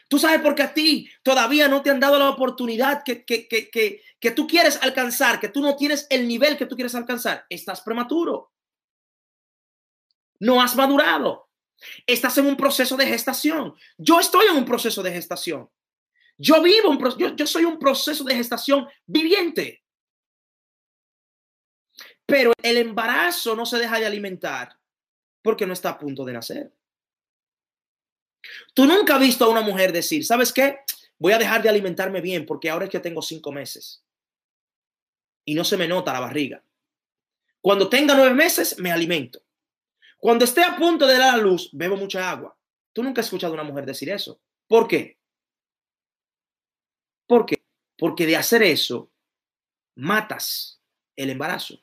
[0.08, 3.48] Tú sabes por qué a ti todavía no te han dado la oportunidad que, que,
[3.48, 6.96] que, que, que tú quieres alcanzar, que tú no tienes el nivel que tú quieres
[6.96, 7.46] alcanzar.
[7.50, 8.54] Estás prematuro.
[10.40, 11.50] No has madurado.
[12.06, 13.76] Estás en un proceso de gestación.
[13.98, 15.70] Yo estoy en un proceso de gestación.
[16.38, 19.84] Yo vivo, un, yo, yo soy un proceso de gestación viviente.
[22.26, 24.78] Pero el embarazo no se deja de alimentar
[25.42, 26.77] porque no está a punto de nacer.
[28.74, 30.80] Tú nunca has visto a una mujer decir, ¿sabes qué?
[31.20, 34.04] Voy a dejar de alimentarme bien porque ahora es que tengo cinco meses
[35.46, 36.64] y no se me nota la barriga.
[37.62, 39.42] Cuando tenga nueve meses, me alimento.
[40.20, 42.58] Cuando esté a punto de dar a luz, bebo mucha agua.
[42.94, 44.42] Tú nunca has escuchado a una mujer decir eso.
[44.68, 45.18] ¿Por qué?
[47.28, 47.64] ¿Por qué?
[47.98, 49.12] Porque de hacer eso,
[49.96, 50.82] matas
[51.16, 51.82] el embarazo.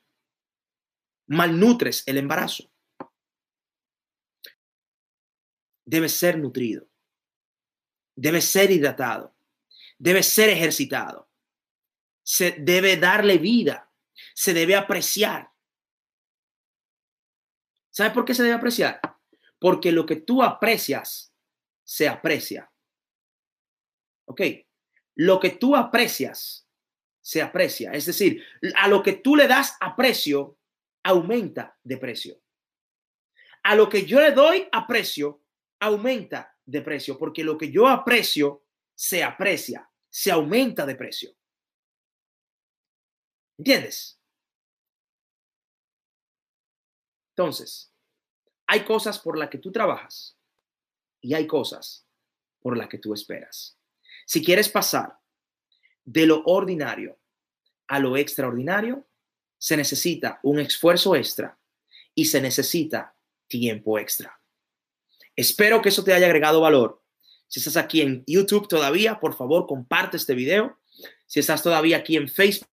[1.26, 2.70] Malnutres el embarazo.
[5.84, 6.88] Debe ser nutrido,
[8.16, 9.34] debe ser hidratado,
[9.98, 11.28] debe ser ejercitado,
[12.22, 13.90] se debe darle vida,
[14.34, 15.50] se debe apreciar.
[17.90, 19.00] ¿Sabes por qué se debe apreciar?
[19.58, 21.32] Porque lo que tú aprecias
[21.84, 22.70] se aprecia.
[24.26, 24.40] ¿Ok?
[25.16, 26.66] Lo que tú aprecias
[27.20, 27.92] se aprecia.
[27.92, 28.44] Es decir,
[28.76, 30.58] a lo que tú le das aprecio,
[31.04, 32.40] aumenta de precio.
[33.62, 35.43] A lo que yo le doy aprecio,
[35.80, 38.64] aumenta de precio, porque lo que yo aprecio
[38.94, 41.36] se aprecia, se aumenta de precio.
[43.58, 44.20] ¿Entiendes?
[47.36, 47.92] Entonces,
[48.66, 50.38] hay cosas por las que tú trabajas
[51.20, 52.06] y hay cosas
[52.60, 53.78] por las que tú esperas.
[54.26, 55.18] Si quieres pasar
[56.04, 57.18] de lo ordinario
[57.88, 59.06] a lo extraordinario,
[59.58, 61.58] se necesita un esfuerzo extra
[62.14, 63.16] y se necesita
[63.46, 64.40] tiempo extra.
[65.36, 67.02] Espero que eso te haya agregado valor.
[67.48, 70.78] Si estás aquí en YouTube todavía, por favor, comparte este video.
[71.26, 72.68] Si estás todavía aquí en Facebook,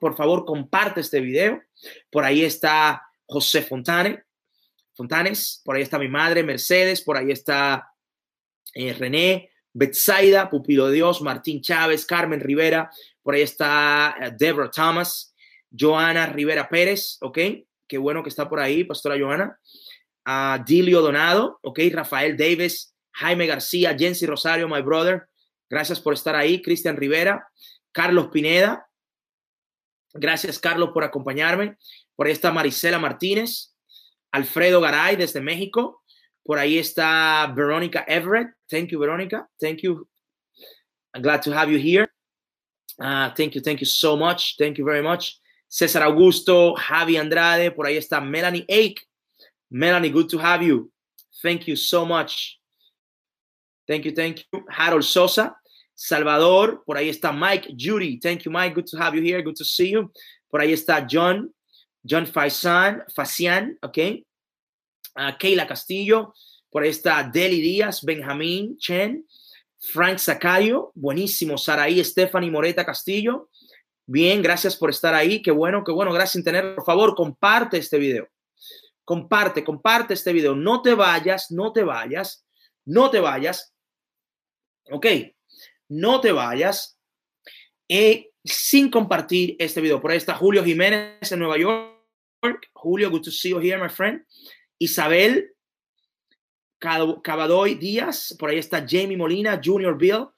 [0.00, 1.62] por favor, comparte este video.
[2.10, 4.24] Por ahí está José Fontane,
[4.94, 7.92] Fontanes, por ahí está mi madre, Mercedes, por ahí está
[8.74, 12.90] eh, René, Betsaida, Pupilo Dios, Martín Chávez, Carmen Rivera,
[13.22, 15.34] por ahí está eh, Deborah Thomas,
[15.70, 17.38] Joana Rivera Pérez, ¿ok?
[17.88, 19.58] Qué bueno que está por ahí, Pastora Joana
[20.24, 25.28] a Dilio Donado, ok, Rafael Davis, Jaime García, Jensi Rosario, my brother,
[25.68, 27.48] gracias por estar ahí, Cristian Rivera,
[27.92, 28.86] Carlos Pineda,
[30.14, 31.76] gracias Carlos por acompañarme,
[32.14, 33.74] por ahí está Marisela Martínez,
[34.30, 36.02] Alfredo Garay desde México,
[36.44, 40.08] por ahí está Verónica Everett, thank you Verónica, thank you,
[41.14, 42.08] I'm glad to have you here,
[42.98, 47.70] uh, thank you, thank you so much, thank you very much, César Augusto, Javi Andrade,
[47.70, 49.02] por ahí está Melanie Ake,
[49.72, 50.90] Melanie, good to have you.
[51.42, 52.60] Thank you so much.
[53.88, 54.64] Thank you, thank you.
[54.68, 55.56] Harold Sosa,
[55.94, 58.18] Salvador, por ahí está Mike Judy.
[58.18, 58.74] Thank you, Mike.
[58.74, 59.42] Good to have you here.
[59.42, 60.12] Good to see you.
[60.50, 61.50] Por ahí está John,
[62.04, 63.98] John Faisan, Facian, ok.
[65.16, 66.34] Uh, Keila Castillo,
[66.70, 69.26] por ahí está Deli Díaz, Benjamín Chen,
[69.78, 71.56] Frank Sacayo, buenísimo.
[71.56, 73.48] Saraí, Stephanie Moreta Castillo.
[74.04, 75.40] Bien, gracias por estar ahí.
[75.40, 76.12] Qué bueno, qué bueno.
[76.12, 76.74] Gracias en tener.
[76.74, 78.28] Por favor, comparte este video
[79.04, 80.54] comparte, comparte este video.
[80.54, 82.46] No te vayas, no te vayas,
[82.84, 83.74] no te vayas.
[84.90, 85.06] Ok,
[85.88, 86.98] no te vayas
[88.44, 90.00] sin compartir este video.
[90.00, 92.70] Por ahí está Julio Jiménez en Nueva York.
[92.72, 94.24] Julio, good to see you here, my friend.
[94.78, 95.54] Isabel
[96.78, 98.34] Cabadoy Díaz.
[98.38, 100.28] Por ahí está Jamie Molina, Junior Bill.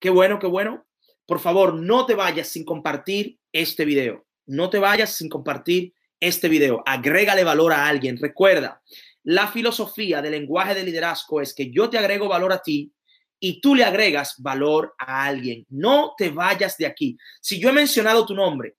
[0.00, 0.86] Qué bueno, qué bueno.
[1.26, 4.26] Por favor, no te vayas sin compartir este video.
[4.46, 8.18] No te vayas sin compartir este video, agrégale valor a alguien.
[8.18, 8.82] Recuerda,
[9.24, 12.92] la filosofía del lenguaje de liderazgo es que yo te agrego valor a ti
[13.38, 15.66] y tú le agregas valor a alguien.
[15.68, 17.18] No te vayas de aquí.
[17.40, 18.76] Si yo he mencionado tu nombre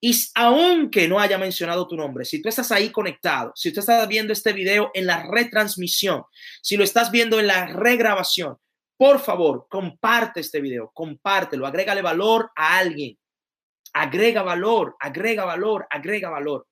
[0.00, 4.06] Y aunque no haya mencionado tu nombre, si tú estás ahí conectado, si tú estás
[4.06, 6.22] viendo este video en la retransmisión,
[6.62, 8.56] si lo estás viendo en la regrabación,
[8.96, 13.18] por favor, comparte este video, compártelo, agrégale valor a alguien.
[13.92, 16.67] Agrega valor, agrega valor, agrega valor.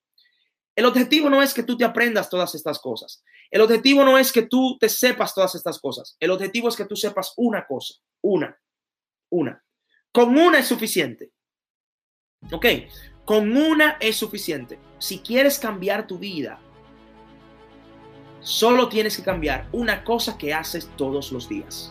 [0.76, 3.24] El objetivo no es que tú te aprendas todas estas cosas.
[3.50, 6.16] El objetivo no es que tú te sepas todas estas cosas.
[6.20, 8.60] El objetivo es que tú sepas una cosa, una,
[9.30, 9.64] una.
[10.12, 11.32] Con una es suficiente.
[12.52, 12.66] ¿Ok?
[13.24, 14.78] Con una es suficiente.
[14.98, 16.60] Si quieres cambiar tu vida,
[18.40, 21.90] solo tienes que cambiar una cosa que haces todos los días.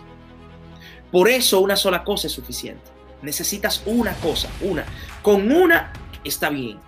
[1.12, 2.92] Por eso una sola cosa es suficiente.
[3.24, 4.86] Necesitas una cosa, una.
[5.24, 5.92] Con una
[6.24, 6.80] está bien.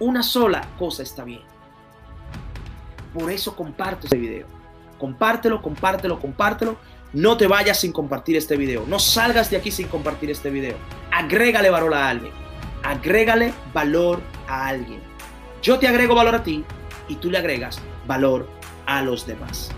[0.00, 1.42] Una sola cosa está bien.
[3.12, 4.46] Por eso comparto este video.
[4.98, 6.76] Compártelo, compártelo, compártelo.
[7.12, 8.86] No te vayas sin compartir este video.
[8.86, 10.76] No salgas de aquí sin compartir este video.
[11.12, 12.32] Agrégale valor a alguien.
[12.82, 15.00] Agrégale valor a alguien.
[15.62, 16.64] Yo te agrego valor a ti
[17.08, 18.48] y tú le agregas valor
[18.86, 19.70] a los demás.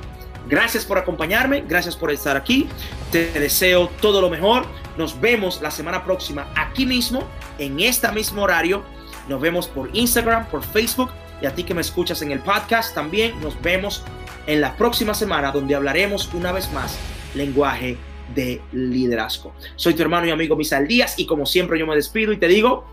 [0.48, 2.68] Gracias por acompañarme, gracias por estar aquí.
[3.10, 4.66] Te deseo todo lo mejor.
[4.96, 7.24] Nos vemos la semana próxima aquí mismo,
[7.58, 8.84] en este mismo horario
[9.28, 11.10] nos vemos por Instagram, por Facebook
[11.40, 14.04] y a ti que me escuchas en el podcast también nos vemos
[14.46, 16.98] en la próxima semana donde hablaremos una vez más
[17.34, 17.96] lenguaje
[18.34, 19.52] de liderazgo.
[19.76, 22.48] Soy tu hermano y amigo Misael Díaz y como siempre yo me despido y te
[22.48, 22.84] digo,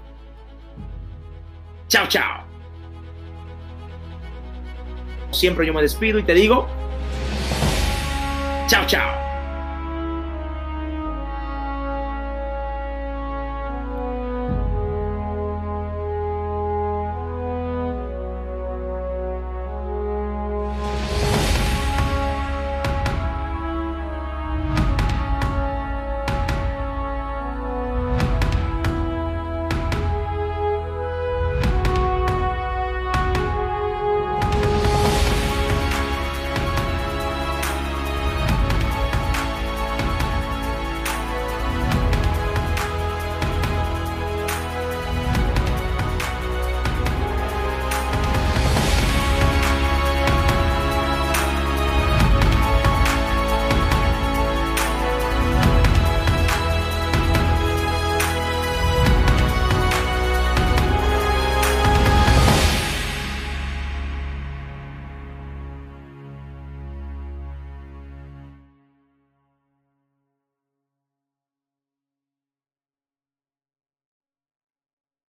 [1.88, 2.46] chao, chao.
[5.32, 6.68] Siempre yo me despido y te digo,
[8.68, 9.29] chao, chao.